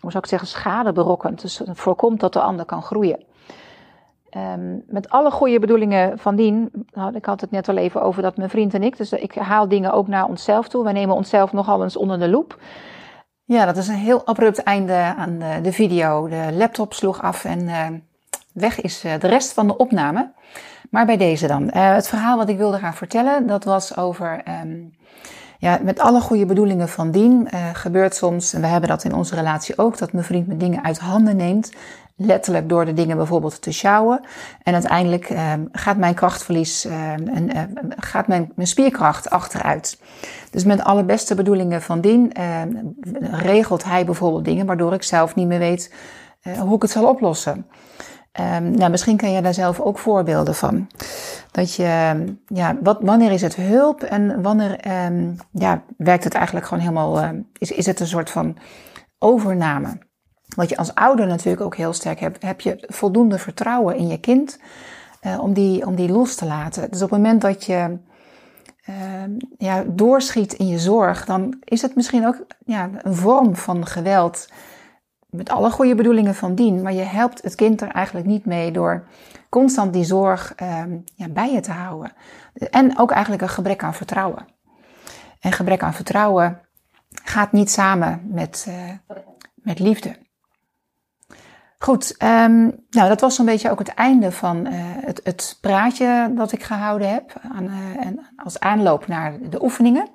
hoe 0.00 0.10
zou 0.10 0.22
ik 0.22 0.26
zeggen, 0.28 0.48
schade 0.48 0.92
berokkent. 0.92 1.40
Dus 1.40 1.60
voorkomt 1.72 2.20
dat 2.20 2.32
de 2.32 2.40
ander 2.40 2.64
kan 2.64 2.82
groeien. 2.82 3.24
Um, 4.36 4.82
met 4.86 5.08
alle 5.08 5.30
goede 5.30 5.58
bedoelingen 5.58 6.18
van 6.18 6.36
dien, 6.36 6.70
nou, 6.90 7.14
ik 7.14 7.24
had 7.24 7.40
het 7.40 7.50
net 7.50 7.68
al 7.68 7.76
even 7.76 8.02
over 8.02 8.22
dat 8.22 8.36
mijn 8.36 8.50
vriend 8.50 8.74
en 8.74 8.82
ik, 8.82 8.96
dus 8.96 9.12
ik 9.12 9.34
haal 9.34 9.68
dingen 9.68 9.92
ook 9.92 10.08
naar 10.08 10.24
onszelf 10.28 10.68
toe. 10.68 10.84
Wij 10.84 10.92
nemen 10.92 11.14
onszelf 11.14 11.52
nogal 11.52 11.82
eens 11.82 11.96
onder 11.96 12.18
de 12.18 12.28
loep. 12.28 12.58
Ja, 13.44 13.64
dat 13.64 13.76
is 13.76 13.88
een 13.88 13.94
heel 13.94 14.26
abrupt 14.26 14.62
einde 14.62 15.14
aan 15.16 15.38
de, 15.38 15.58
de 15.62 15.72
video. 15.72 16.28
De 16.28 16.52
laptop 16.52 16.92
sloeg 16.92 17.22
af 17.22 17.44
en 17.44 17.68
weg 18.56 18.80
is 18.80 19.04
eh, 19.04 19.20
de 19.20 19.26
rest 19.26 19.52
van 19.52 19.66
de 19.66 19.76
opname. 19.76 20.32
Maar 20.90 21.06
bij 21.06 21.16
deze 21.16 21.46
dan. 21.46 21.62
Uh, 21.62 21.94
het 21.94 22.08
verhaal 22.08 22.36
wat 22.36 22.48
ik 22.48 22.56
wilde 22.56 22.78
gaan 22.78 22.94
vertellen, 22.94 23.46
dat 23.46 23.64
was 23.64 23.96
over, 23.96 24.42
um, 24.62 24.94
ja, 25.58 25.78
met 25.82 25.98
alle 25.98 26.20
goede 26.20 26.46
bedoelingen 26.46 26.88
van 26.88 27.10
dien, 27.10 27.48
uh, 27.54 27.60
gebeurt 27.72 28.14
soms, 28.14 28.52
en 28.52 28.60
we 28.60 28.66
hebben 28.66 28.88
dat 28.88 29.04
in 29.04 29.14
onze 29.14 29.34
relatie 29.34 29.78
ook, 29.78 29.98
dat 29.98 30.12
mijn 30.12 30.24
vriend 30.24 30.46
me 30.46 30.56
dingen 30.56 30.84
uit 30.84 30.98
handen 30.98 31.36
neemt. 31.36 31.72
Letterlijk 32.18 32.68
door 32.68 32.84
de 32.84 32.92
dingen 32.92 33.16
bijvoorbeeld 33.16 33.62
te 33.62 33.72
sjouwen. 33.72 34.20
En 34.62 34.72
uiteindelijk 34.72 35.30
uh, 35.30 35.52
gaat 35.72 35.96
mijn 35.96 36.14
krachtverlies 36.14 36.84
en 36.84 37.50
gaat 37.96 38.26
mijn, 38.26 38.52
mijn 38.54 38.68
spierkracht 38.68 39.30
achteruit. 39.30 40.00
Dus 40.50 40.64
met 40.64 40.84
alle 40.84 41.04
beste 41.04 41.34
bedoelingen 41.34 41.82
van 41.82 42.00
dien 42.00 42.32
regelt 43.20 43.84
hij 43.84 44.04
bijvoorbeeld 44.04 44.44
dingen 44.44 44.66
waardoor 44.66 44.92
ik 44.92 45.02
zelf 45.02 45.34
niet 45.34 45.46
meer 45.46 45.58
weet 45.58 45.94
hoe 46.58 46.76
ik 46.76 46.82
het 46.82 46.90
zal 46.90 47.08
oplossen. 47.08 47.66
Um, 48.40 48.70
nou, 48.70 48.90
misschien 48.90 49.16
ken 49.16 49.32
je 49.32 49.42
daar 49.42 49.54
zelf 49.54 49.80
ook 49.80 49.98
voorbeelden 49.98 50.54
van. 50.54 50.86
Dat 51.50 51.74
je, 51.74 52.24
ja, 52.46 52.76
wat, 52.82 52.98
wanneer 53.00 53.32
is 53.32 53.42
het 53.42 53.56
hulp 53.56 54.02
en 54.02 54.42
wanneer 54.42 55.04
um, 55.06 55.36
ja, 55.50 55.82
werkt 55.96 56.24
het 56.24 56.34
eigenlijk 56.34 56.66
gewoon 56.66 56.82
helemaal, 56.82 57.22
uh, 57.22 57.28
is, 57.58 57.70
is 57.70 57.86
het 57.86 58.00
een 58.00 58.06
soort 58.06 58.30
van 58.30 58.56
overname? 59.18 59.98
Wat 60.56 60.68
je 60.68 60.76
als 60.76 60.94
ouder 60.94 61.26
natuurlijk 61.26 61.60
ook 61.64 61.76
heel 61.76 61.92
sterk 61.92 62.20
hebt, 62.20 62.42
heb 62.42 62.60
je 62.60 62.84
voldoende 62.86 63.38
vertrouwen 63.38 63.96
in 63.96 64.08
je 64.08 64.18
kind 64.18 64.58
uh, 65.22 65.38
om, 65.40 65.52
die, 65.52 65.86
om 65.86 65.94
die 65.94 66.12
los 66.12 66.34
te 66.34 66.46
laten. 66.46 66.90
Dus 66.90 67.02
op 67.02 67.10
het 67.10 67.18
moment 67.18 67.40
dat 67.40 67.64
je 67.64 67.98
uh, 68.88 68.94
ja, 69.58 69.84
doorschiet 69.86 70.52
in 70.52 70.68
je 70.68 70.78
zorg, 70.78 71.24
dan 71.24 71.56
is 71.64 71.82
het 71.82 71.94
misschien 71.94 72.26
ook 72.26 72.46
ja, 72.64 72.90
een 73.02 73.14
vorm 73.14 73.56
van 73.56 73.86
geweld 73.86 74.48
met 75.36 75.50
alle 75.50 75.70
goede 75.70 75.94
bedoelingen 75.94 76.34
van 76.34 76.54
dien, 76.54 76.82
maar 76.82 76.92
je 76.92 77.02
helpt 77.02 77.42
het 77.42 77.54
kind 77.54 77.80
er 77.80 77.88
eigenlijk 77.88 78.26
niet 78.26 78.44
mee 78.44 78.70
door 78.70 79.06
constant 79.48 79.92
die 79.92 80.04
zorg 80.04 80.54
um, 80.62 81.04
ja, 81.14 81.28
bij 81.28 81.52
je 81.52 81.60
te 81.60 81.72
houden. 81.72 82.12
En 82.70 82.98
ook 82.98 83.10
eigenlijk 83.10 83.42
een 83.42 83.48
gebrek 83.48 83.82
aan 83.82 83.94
vertrouwen. 83.94 84.46
En 85.40 85.52
gebrek 85.52 85.82
aan 85.82 85.94
vertrouwen 85.94 86.60
gaat 87.24 87.52
niet 87.52 87.70
samen 87.70 88.20
met, 88.24 88.66
uh, 88.68 88.74
met 89.54 89.78
liefde. 89.78 90.16
Goed, 91.78 92.16
ehm, 92.16 92.60
nou 92.90 93.08
dat 93.08 93.20
was 93.20 93.34
zo'n 93.34 93.46
beetje 93.46 93.70
ook 93.70 93.78
het 93.78 93.94
einde 93.94 94.32
van 94.32 94.66
eh, 94.66 94.74
het, 94.80 95.20
het, 95.24 95.58
praatje 95.60 96.32
dat 96.34 96.52
ik 96.52 96.62
gehouden 96.62 97.12
heb 97.12 97.32
aan, 97.52 97.66
eh, 97.66 98.06
en 98.06 98.26
als 98.36 98.60
aanloop 98.60 99.06
naar 99.06 99.38
de 99.50 99.62
oefeningen. 99.62 100.08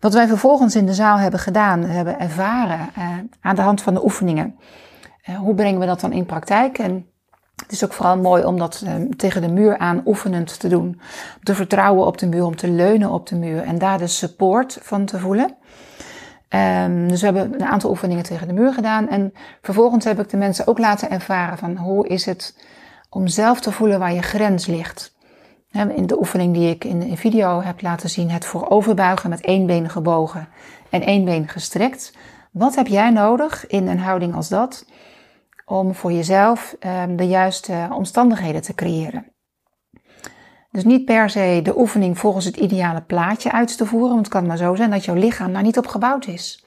Wat 0.00 0.14
wij 0.14 0.26
vervolgens 0.26 0.76
in 0.76 0.86
de 0.86 0.94
zaal 0.94 1.18
hebben 1.18 1.40
gedaan, 1.40 1.82
hebben 1.82 2.18
ervaren 2.20 2.90
uh, 2.98 3.08
aan 3.40 3.56
de 3.56 3.62
hand 3.62 3.82
van 3.82 3.94
de 3.94 4.04
oefeningen. 4.04 4.58
hoe 5.38 5.54
brengen 5.54 5.80
we 5.80 5.86
dat 5.86 6.00
dan 6.00 6.12
in 6.12 6.26
praktijk? 6.26 6.78
En 6.78 7.06
het 7.62 7.72
is 7.72 7.84
ook 7.84 7.92
vooral 7.92 8.16
mooi 8.16 8.44
om 8.44 8.58
dat 8.58 8.82
ehm, 8.86 9.10
tegen 9.10 9.42
de 9.42 9.48
muur 9.48 9.78
aan 9.78 10.02
oefenend 10.06 10.60
te 10.60 10.68
doen. 10.68 11.00
Te 11.42 11.54
vertrouwen 11.54 12.06
op 12.06 12.18
de 12.18 12.26
muur, 12.26 12.44
om 12.44 12.56
te 12.56 12.70
leunen 12.70 13.10
op 13.10 13.26
de 13.26 13.36
muur 13.36 13.62
en 13.62 13.78
daar 13.78 13.98
de 13.98 14.06
support 14.06 14.78
van 14.82 15.04
te 15.04 15.18
voelen. 15.18 15.56
Um, 16.84 17.08
dus 17.08 17.20
we 17.20 17.26
hebben 17.26 17.54
een 17.54 17.66
aantal 17.66 17.90
oefeningen 17.90 18.24
tegen 18.24 18.46
de 18.46 18.52
muur 18.52 18.72
gedaan. 18.72 19.08
En 19.08 19.32
vervolgens 19.62 20.04
heb 20.04 20.20
ik 20.20 20.28
de 20.28 20.36
mensen 20.36 20.66
ook 20.66 20.78
laten 20.78 21.10
ervaren 21.10 21.58
van 21.58 21.76
hoe 21.76 22.08
is 22.08 22.26
het 22.26 22.66
om 23.10 23.26
zelf 23.26 23.60
te 23.60 23.72
voelen 23.72 23.98
waar 23.98 24.12
je 24.12 24.22
grens 24.22 24.66
ligt. 24.66 25.16
In 25.70 26.06
de 26.06 26.18
oefening 26.18 26.54
die 26.54 26.70
ik 26.70 26.84
in 26.84 26.98
de 27.00 27.16
video 27.16 27.62
heb 27.62 27.82
laten 27.82 28.10
zien, 28.10 28.30
het 28.30 28.44
vooroverbuigen 28.44 29.30
met 29.30 29.40
één 29.40 29.66
been 29.66 29.90
gebogen 29.90 30.48
en 30.90 31.02
één 31.02 31.24
been 31.24 31.48
gestrekt. 31.48 32.12
Wat 32.52 32.74
heb 32.74 32.86
jij 32.86 33.10
nodig 33.10 33.66
in 33.66 33.88
een 33.88 33.98
houding 33.98 34.34
als 34.34 34.48
dat 34.48 34.86
om 35.64 35.94
voor 35.94 36.12
jezelf 36.12 36.76
um, 36.80 37.16
de 37.16 37.26
juiste 37.26 37.88
omstandigheden 37.92 38.62
te 38.62 38.74
creëren? 38.74 39.32
Dus 40.70 40.84
niet 40.84 41.04
per 41.04 41.30
se 41.30 41.60
de 41.62 41.78
oefening 41.78 42.18
volgens 42.18 42.44
het 42.44 42.56
ideale 42.56 43.02
plaatje 43.02 43.52
uit 43.52 43.76
te 43.76 43.86
voeren, 43.86 44.08
want 44.08 44.20
het 44.20 44.34
kan 44.34 44.46
maar 44.46 44.56
zo 44.56 44.74
zijn 44.74 44.90
dat 44.90 45.04
jouw 45.04 45.14
lichaam 45.14 45.52
daar 45.52 45.62
niet 45.62 45.78
op 45.78 45.86
gebouwd 45.86 46.26
is. 46.26 46.64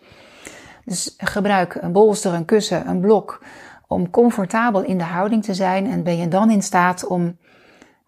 Dus 0.86 1.14
gebruik 1.18 1.76
een 1.76 1.92
bolster, 1.92 2.34
een 2.34 2.46
kussen, 2.46 2.88
een 2.88 3.00
blok 3.00 3.44
om 3.88 4.10
comfortabel 4.10 4.84
in 4.84 4.98
de 4.98 5.04
houding 5.04 5.44
te 5.44 5.54
zijn 5.54 5.92
en 5.92 6.04
ben 6.04 6.18
je 6.18 6.28
dan 6.28 6.52
in 6.52 6.62
staat 6.62 7.08
om 7.08 7.38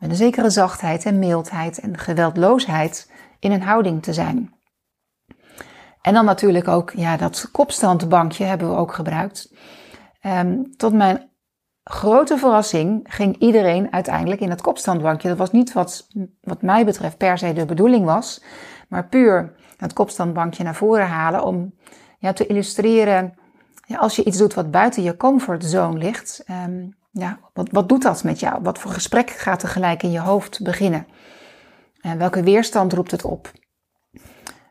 met 0.03 0.11
een 0.11 0.17
zekere 0.17 0.49
zachtheid 0.49 1.05
en 1.05 1.19
mildheid 1.19 1.79
en 1.79 1.97
geweldloosheid 1.97 3.11
in 3.39 3.51
een 3.51 3.61
houding 3.61 4.03
te 4.03 4.13
zijn. 4.13 4.53
En 6.01 6.13
dan 6.13 6.25
natuurlijk 6.25 6.67
ook, 6.67 6.91
ja, 6.91 7.17
dat 7.17 7.49
kopstandbankje 7.51 8.43
hebben 8.43 8.69
we 8.69 8.75
ook 8.75 8.93
gebruikt. 8.93 9.53
Um, 10.25 10.75
tot 10.75 10.93
mijn 10.93 11.29
grote 11.83 12.37
verrassing 12.37 13.01
ging 13.03 13.37
iedereen 13.37 13.93
uiteindelijk 13.93 14.41
in 14.41 14.49
het 14.49 14.61
kopstandbankje. 14.61 15.27
Dat 15.27 15.37
was 15.37 15.51
niet 15.51 15.73
wat, 15.73 16.07
wat 16.41 16.61
mij 16.61 16.85
betreft 16.85 17.17
per 17.17 17.37
se 17.37 17.53
de 17.53 17.65
bedoeling 17.65 18.05
was, 18.05 18.43
maar 18.89 19.07
puur 19.07 19.55
het 19.77 19.93
kopstandbankje 19.93 20.63
naar 20.63 20.75
voren 20.75 21.07
halen 21.07 21.43
om 21.43 21.73
ja, 22.19 22.33
te 22.33 22.47
illustreren, 22.47 23.33
ja, 23.85 23.97
als 23.97 24.15
je 24.15 24.23
iets 24.23 24.37
doet 24.37 24.53
wat 24.53 24.71
buiten 24.71 25.03
je 25.03 25.17
comfortzone 25.17 25.97
ligt, 25.97 26.43
um, 26.67 26.95
ja, 27.13 27.39
wat, 27.53 27.69
wat 27.71 27.89
doet 27.89 28.01
dat 28.01 28.23
met 28.23 28.39
jou? 28.39 28.61
Wat 28.61 28.79
voor 28.79 28.91
gesprek 28.91 29.29
gaat 29.29 29.59
tegelijk 29.59 30.03
in 30.03 30.11
je 30.11 30.19
hoofd 30.19 30.63
beginnen? 30.63 31.07
En 32.01 32.17
welke 32.17 32.43
weerstand 32.43 32.93
roept 32.93 33.11
het 33.11 33.23
op? 33.23 33.51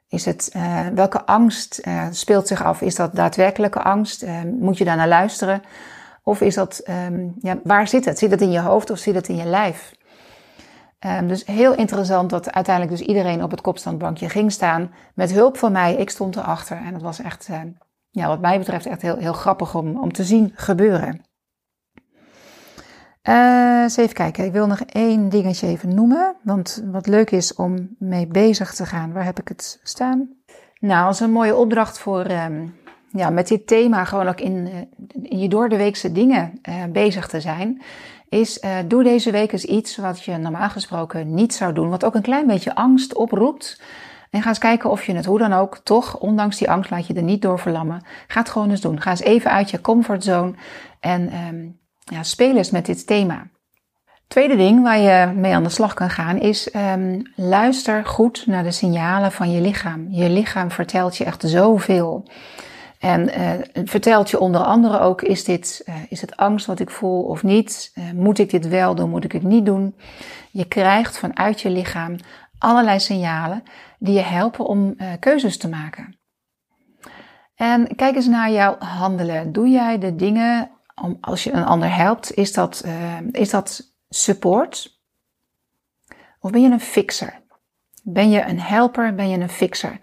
Is 0.08 0.24
het, 0.24 0.50
uh, 0.56 0.86
welke 0.86 1.24
angst 1.24 1.80
uh, 1.84 2.06
speelt 2.10 2.46
zich 2.46 2.64
af? 2.64 2.80
Is 2.80 2.94
dat 2.94 3.14
daadwerkelijke 3.14 3.82
angst? 3.82 4.26
Moet 4.44 4.78
je 4.78 4.84
daar 4.84 4.96
naar 4.96 5.08
luisteren? 5.08 5.62
Of 6.22 6.40
is 6.40 6.54
dat, 6.54 6.82
um, 7.06 7.34
ja, 7.40 7.58
waar 7.64 7.88
zit 7.88 8.04
het? 8.04 8.18
Zit 8.18 8.30
het 8.30 8.40
in 8.40 8.50
je 8.50 8.60
hoofd 8.60 8.90
of 8.90 8.98
zit 8.98 9.14
het 9.14 9.28
in 9.28 9.36
je 9.36 9.44
lijf? 9.44 9.94
Um, 11.06 11.28
dus 11.28 11.46
heel 11.46 11.74
interessant 11.74 12.30
dat 12.30 12.52
uiteindelijk 12.52 12.96
dus 12.96 13.06
iedereen 13.06 13.42
op 13.42 13.50
het 13.50 13.60
kopstandbankje 13.60 14.28
ging 14.28 14.52
staan. 14.52 14.90
Met 15.14 15.32
hulp 15.32 15.56
van 15.56 15.72
mij, 15.72 15.94
ik 15.94 16.10
stond 16.10 16.36
erachter. 16.36 16.76
En 16.76 16.92
dat 16.92 17.02
was 17.02 17.20
echt, 17.20 17.48
ja, 18.10 18.26
wat 18.26 18.40
mij 18.40 18.58
betreft 18.58 18.86
echt 18.86 19.02
heel, 19.02 19.16
heel 19.16 19.32
grappig 19.32 19.74
om, 19.74 19.98
om 19.98 20.12
te 20.12 20.24
zien 20.24 20.52
gebeuren. 20.54 21.20
Uh, 23.28 23.82
eens 23.82 23.96
even 23.96 24.14
kijken, 24.14 24.44
ik 24.44 24.52
wil 24.52 24.66
nog 24.66 24.80
één 24.80 25.28
dingetje 25.28 25.66
even 25.66 25.94
noemen. 25.94 26.36
Want 26.42 26.84
wat 26.90 27.06
leuk 27.06 27.30
is 27.30 27.54
om 27.54 27.88
mee 27.98 28.26
bezig 28.26 28.74
te 28.74 28.86
gaan. 28.86 29.12
Waar 29.12 29.24
heb 29.24 29.40
ik 29.40 29.48
het 29.48 29.80
staan? 29.82 30.28
Nou, 30.80 31.06
als 31.06 31.20
een 31.20 31.32
mooie 31.32 31.56
opdracht 31.56 31.98
voor, 31.98 32.30
um, 32.30 32.74
ja, 33.10 33.30
met 33.30 33.48
dit 33.48 33.66
thema 33.66 34.04
gewoon 34.04 34.28
ook 34.28 34.40
in, 34.40 34.66
eh, 34.66 35.30
in 35.30 35.38
je 35.38 35.48
door 35.48 35.68
de 35.68 35.76
weekse 35.76 36.12
dingen 36.12 36.60
uh, 36.68 36.84
bezig 36.92 37.28
te 37.28 37.40
zijn, 37.40 37.82
is 38.28 38.62
uh, 38.64 38.70
doe 38.86 39.02
deze 39.02 39.30
week 39.30 39.52
eens 39.52 39.64
iets 39.64 39.96
wat 39.96 40.24
je 40.24 40.36
normaal 40.36 40.68
gesproken 40.68 41.34
niet 41.34 41.54
zou 41.54 41.72
doen, 41.72 41.88
wat 41.88 42.04
ook 42.04 42.14
een 42.14 42.22
klein 42.22 42.46
beetje 42.46 42.74
angst 42.74 43.14
oproept. 43.14 43.82
En 44.30 44.42
ga 44.42 44.48
eens 44.48 44.58
kijken 44.58 44.90
of 44.90 45.04
je 45.04 45.14
het 45.14 45.24
hoe 45.24 45.38
dan 45.38 45.52
ook 45.52 45.78
toch, 45.78 46.18
ondanks 46.18 46.58
die 46.58 46.70
angst, 46.70 46.90
laat 46.90 47.06
je 47.06 47.14
er 47.14 47.22
niet 47.22 47.42
door 47.42 47.58
verlammen. 47.58 48.04
Ga 48.26 48.40
het 48.40 48.48
gewoon 48.48 48.70
eens 48.70 48.80
doen. 48.80 49.00
Ga 49.00 49.10
eens 49.10 49.20
even 49.20 49.50
uit 49.50 49.70
je 49.70 49.80
comfortzone 49.80 50.54
en 51.00 51.34
um, 51.46 51.80
ja, 52.04 52.22
speel 52.22 52.56
eens 52.56 52.70
met 52.70 52.86
dit 52.86 53.06
thema. 53.06 53.50
Tweede 54.26 54.56
ding 54.56 54.82
waar 54.82 54.98
je 54.98 55.32
mee 55.34 55.54
aan 55.54 55.62
de 55.62 55.68
slag 55.68 55.94
kan 55.94 56.10
gaan 56.10 56.38
is 56.38 56.74
um, 56.74 57.32
luister 57.36 58.06
goed 58.06 58.46
naar 58.46 58.62
de 58.62 58.70
signalen 58.70 59.32
van 59.32 59.50
je 59.50 59.60
lichaam. 59.60 60.06
Je 60.10 60.30
lichaam 60.30 60.70
vertelt 60.70 61.16
je 61.16 61.24
echt 61.24 61.42
zoveel. 61.46 62.28
En 62.98 63.28
uh, 63.28 63.50
vertelt 63.84 64.30
je 64.30 64.40
onder 64.40 64.60
andere 64.60 64.98
ook, 64.98 65.22
is, 65.22 65.44
dit, 65.44 65.82
uh, 65.88 65.94
is 66.08 66.20
het 66.20 66.36
angst 66.36 66.66
wat 66.66 66.80
ik 66.80 66.90
voel 66.90 67.22
of 67.22 67.42
niet? 67.42 67.92
Uh, 67.94 68.10
moet 68.10 68.38
ik 68.38 68.50
dit 68.50 68.68
wel 68.68 68.94
doen, 68.94 69.10
moet 69.10 69.24
ik 69.24 69.32
het 69.32 69.42
niet 69.42 69.66
doen? 69.66 69.96
Je 70.50 70.64
krijgt 70.64 71.18
vanuit 71.18 71.60
je 71.60 71.70
lichaam 71.70 72.16
allerlei 72.58 73.00
signalen 73.00 73.62
die 73.98 74.14
je 74.14 74.20
helpen 74.20 74.66
om 74.66 74.96
keuzes 75.18 75.58
te 75.58 75.68
maken. 75.68 76.18
En 77.54 77.96
kijk 77.96 78.14
eens 78.14 78.26
naar 78.26 78.50
jouw 78.50 78.76
handelen. 78.78 79.52
Doe 79.52 79.68
jij 79.68 79.98
de 79.98 80.16
dingen, 80.16 80.70
om, 80.94 81.18
als 81.20 81.44
je 81.44 81.52
een 81.52 81.64
ander 81.64 81.94
helpt, 81.94 82.34
is 82.34 82.52
dat, 82.52 82.84
is 83.30 83.50
dat 83.50 83.94
support? 84.08 85.00
Of 86.40 86.50
ben 86.50 86.62
je 86.62 86.70
een 86.70 86.80
fixer? 86.80 87.42
Ben 88.02 88.30
je 88.30 88.44
een 88.44 88.60
helper? 88.60 89.14
Ben 89.14 89.28
je 89.28 89.38
een 89.38 89.48
fixer? 89.48 90.00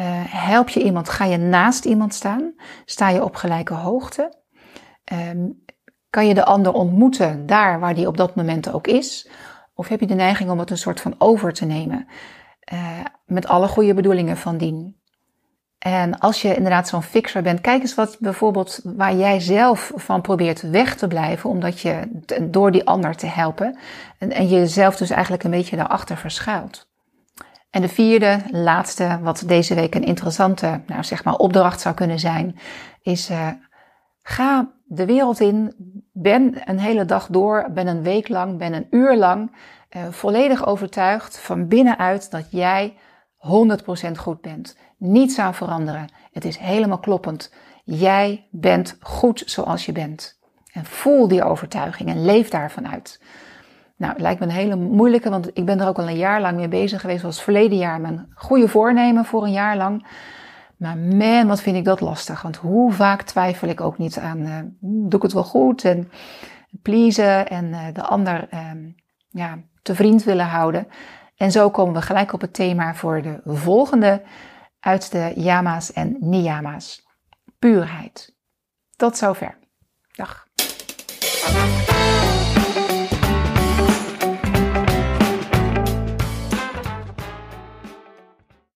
Uh, 0.00 0.04
help 0.26 0.68
je 0.68 0.82
iemand? 0.82 1.08
Ga 1.08 1.24
je 1.24 1.36
naast 1.36 1.84
iemand 1.84 2.14
staan? 2.14 2.54
Sta 2.84 3.08
je 3.08 3.24
op 3.24 3.34
gelijke 3.34 3.74
hoogte? 3.74 4.36
Um, 5.12 5.64
kan 6.10 6.26
je 6.26 6.34
de 6.34 6.44
ander 6.44 6.72
ontmoeten 6.72 7.46
daar 7.46 7.80
waar 7.80 7.94
die 7.94 8.06
op 8.06 8.16
dat 8.16 8.34
moment 8.34 8.72
ook 8.72 8.86
is? 8.86 9.28
Of 9.74 9.88
heb 9.88 10.00
je 10.00 10.06
de 10.06 10.14
neiging 10.14 10.50
om 10.50 10.58
het 10.58 10.70
een 10.70 10.78
soort 10.78 11.00
van 11.00 11.14
over 11.18 11.52
te 11.52 11.64
nemen? 11.64 12.06
Uh, 12.72 13.00
met 13.26 13.46
alle 13.46 13.68
goede 13.68 13.94
bedoelingen 13.94 14.36
van 14.36 14.56
dien. 14.56 14.97
En 15.78 16.18
als 16.18 16.42
je 16.42 16.54
inderdaad 16.54 16.88
zo'n 16.88 17.02
fixer 17.02 17.42
bent, 17.42 17.60
kijk 17.60 17.80
eens 17.80 17.94
wat 17.94 18.16
bijvoorbeeld 18.20 18.80
waar 18.84 19.14
jij 19.14 19.40
zelf 19.40 19.92
van 19.94 20.20
probeert 20.20 20.70
weg 20.70 20.96
te 20.96 21.06
blijven, 21.08 21.50
omdat 21.50 21.80
je 21.80 22.22
door 22.42 22.70
die 22.70 22.86
ander 22.86 23.16
te 23.16 23.26
helpen 23.26 23.78
en, 24.18 24.32
en 24.32 24.48
jezelf 24.48 24.96
dus 24.96 25.10
eigenlijk 25.10 25.44
een 25.44 25.50
beetje 25.50 25.76
daarachter 25.76 26.16
verschuilt. 26.16 26.88
En 27.70 27.80
de 27.80 27.88
vierde, 27.88 28.38
laatste, 28.50 29.18
wat 29.22 29.42
deze 29.46 29.74
week 29.74 29.94
een 29.94 30.04
interessante, 30.04 30.80
nou 30.86 31.04
zeg 31.04 31.24
maar, 31.24 31.34
opdracht 31.34 31.80
zou 31.80 31.94
kunnen 31.94 32.18
zijn, 32.18 32.58
is 33.02 33.30
uh, 33.30 33.48
ga 34.22 34.70
de 34.84 35.06
wereld 35.06 35.40
in, 35.40 35.74
ben 36.12 36.60
een 36.64 36.78
hele 36.78 37.04
dag 37.04 37.26
door, 37.26 37.66
ben 37.70 37.86
een 37.86 38.02
week 38.02 38.28
lang, 38.28 38.58
ben 38.58 38.72
een 38.72 38.86
uur 38.90 39.16
lang 39.16 39.56
uh, 39.96 40.02
volledig 40.10 40.66
overtuigd 40.66 41.38
van 41.38 41.68
binnenuit 41.68 42.30
dat 42.30 42.50
jij 42.50 42.96
100% 43.38 44.10
goed 44.16 44.40
bent. 44.40 44.76
Niets 44.98 45.38
aan 45.38 45.54
veranderen. 45.54 46.08
Het 46.32 46.44
is 46.44 46.56
helemaal 46.56 46.98
kloppend. 46.98 47.52
Jij 47.84 48.46
bent 48.50 48.96
goed 49.00 49.42
zoals 49.46 49.86
je 49.86 49.92
bent. 49.92 50.38
En 50.72 50.84
voel 50.84 51.28
die 51.28 51.44
overtuiging 51.44 52.08
en 52.08 52.24
leef 52.24 52.48
daarvan 52.48 52.88
uit. 52.88 53.20
Nou, 53.96 54.12
het 54.12 54.22
lijkt 54.22 54.40
me 54.40 54.46
een 54.46 54.52
hele 54.52 54.76
moeilijke, 54.76 55.30
want 55.30 55.50
ik 55.52 55.64
ben 55.64 55.80
er 55.80 55.88
ook 55.88 55.98
al 55.98 56.08
een 56.08 56.16
jaar 56.16 56.40
lang 56.40 56.56
mee 56.56 56.68
bezig 56.68 57.00
geweest. 57.00 57.22
was 57.22 57.42
verleden 57.42 57.78
jaar 57.78 58.00
mijn 58.00 58.32
goede 58.34 58.68
voornemen 58.68 59.24
voor 59.24 59.44
een 59.44 59.52
jaar 59.52 59.76
lang. 59.76 60.06
Maar 60.76 60.96
man, 60.96 61.46
wat 61.46 61.60
vind 61.60 61.76
ik 61.76 61.84
dat 61.84 62.00
lastig. 62.00 62.42
Want 62.42 62.56
hoe 62.56 62.92
vaak 62.92 63.22
twijfel 63.22 63.68
ik 63.68 63.80
ook 63.80 63.98
niet 63.98 64.18
aan, 64.18 64.40
uh, 64.40 64.58
doe 64.80 65.16
ik 65.16 65.22
het 65.22 65.32
wel 65.32 65.44
goed? 65.44 65.84
En 65.84 66.10
pleasen 66.82 67.48
en 67.48 67.64
uh, 67.64 67.80
de 67.92 68.02
ander 68.02 68.48
uh, 68.54 68.60
ja, 69.28 69.58
te 69.82 69.94
vriend 69.94 70.24
willen 70.24 70.46
houden. 70.46 70.86
En 71.36 71.50
zo 71.50 71.70
komen 71.70 71.94
we 71.94 72.02
gelijk 72.02 72.32
op 72.32 72.40
het 72.40 72.54
thema 72.54 72.94
voor 72.94 73.22
de 73.22 73.40
volgende 73.44 74.22
uit 74.80 75.12
de 75.12 75.32
yama's 75.36 75.92
en 75.92 76.16
niyama's. 76.20 77.06
Puurheid. 77.58 78.34
Tot 78.96 79.16
zover. 79.16 79.58
Dag. 80.12 80.47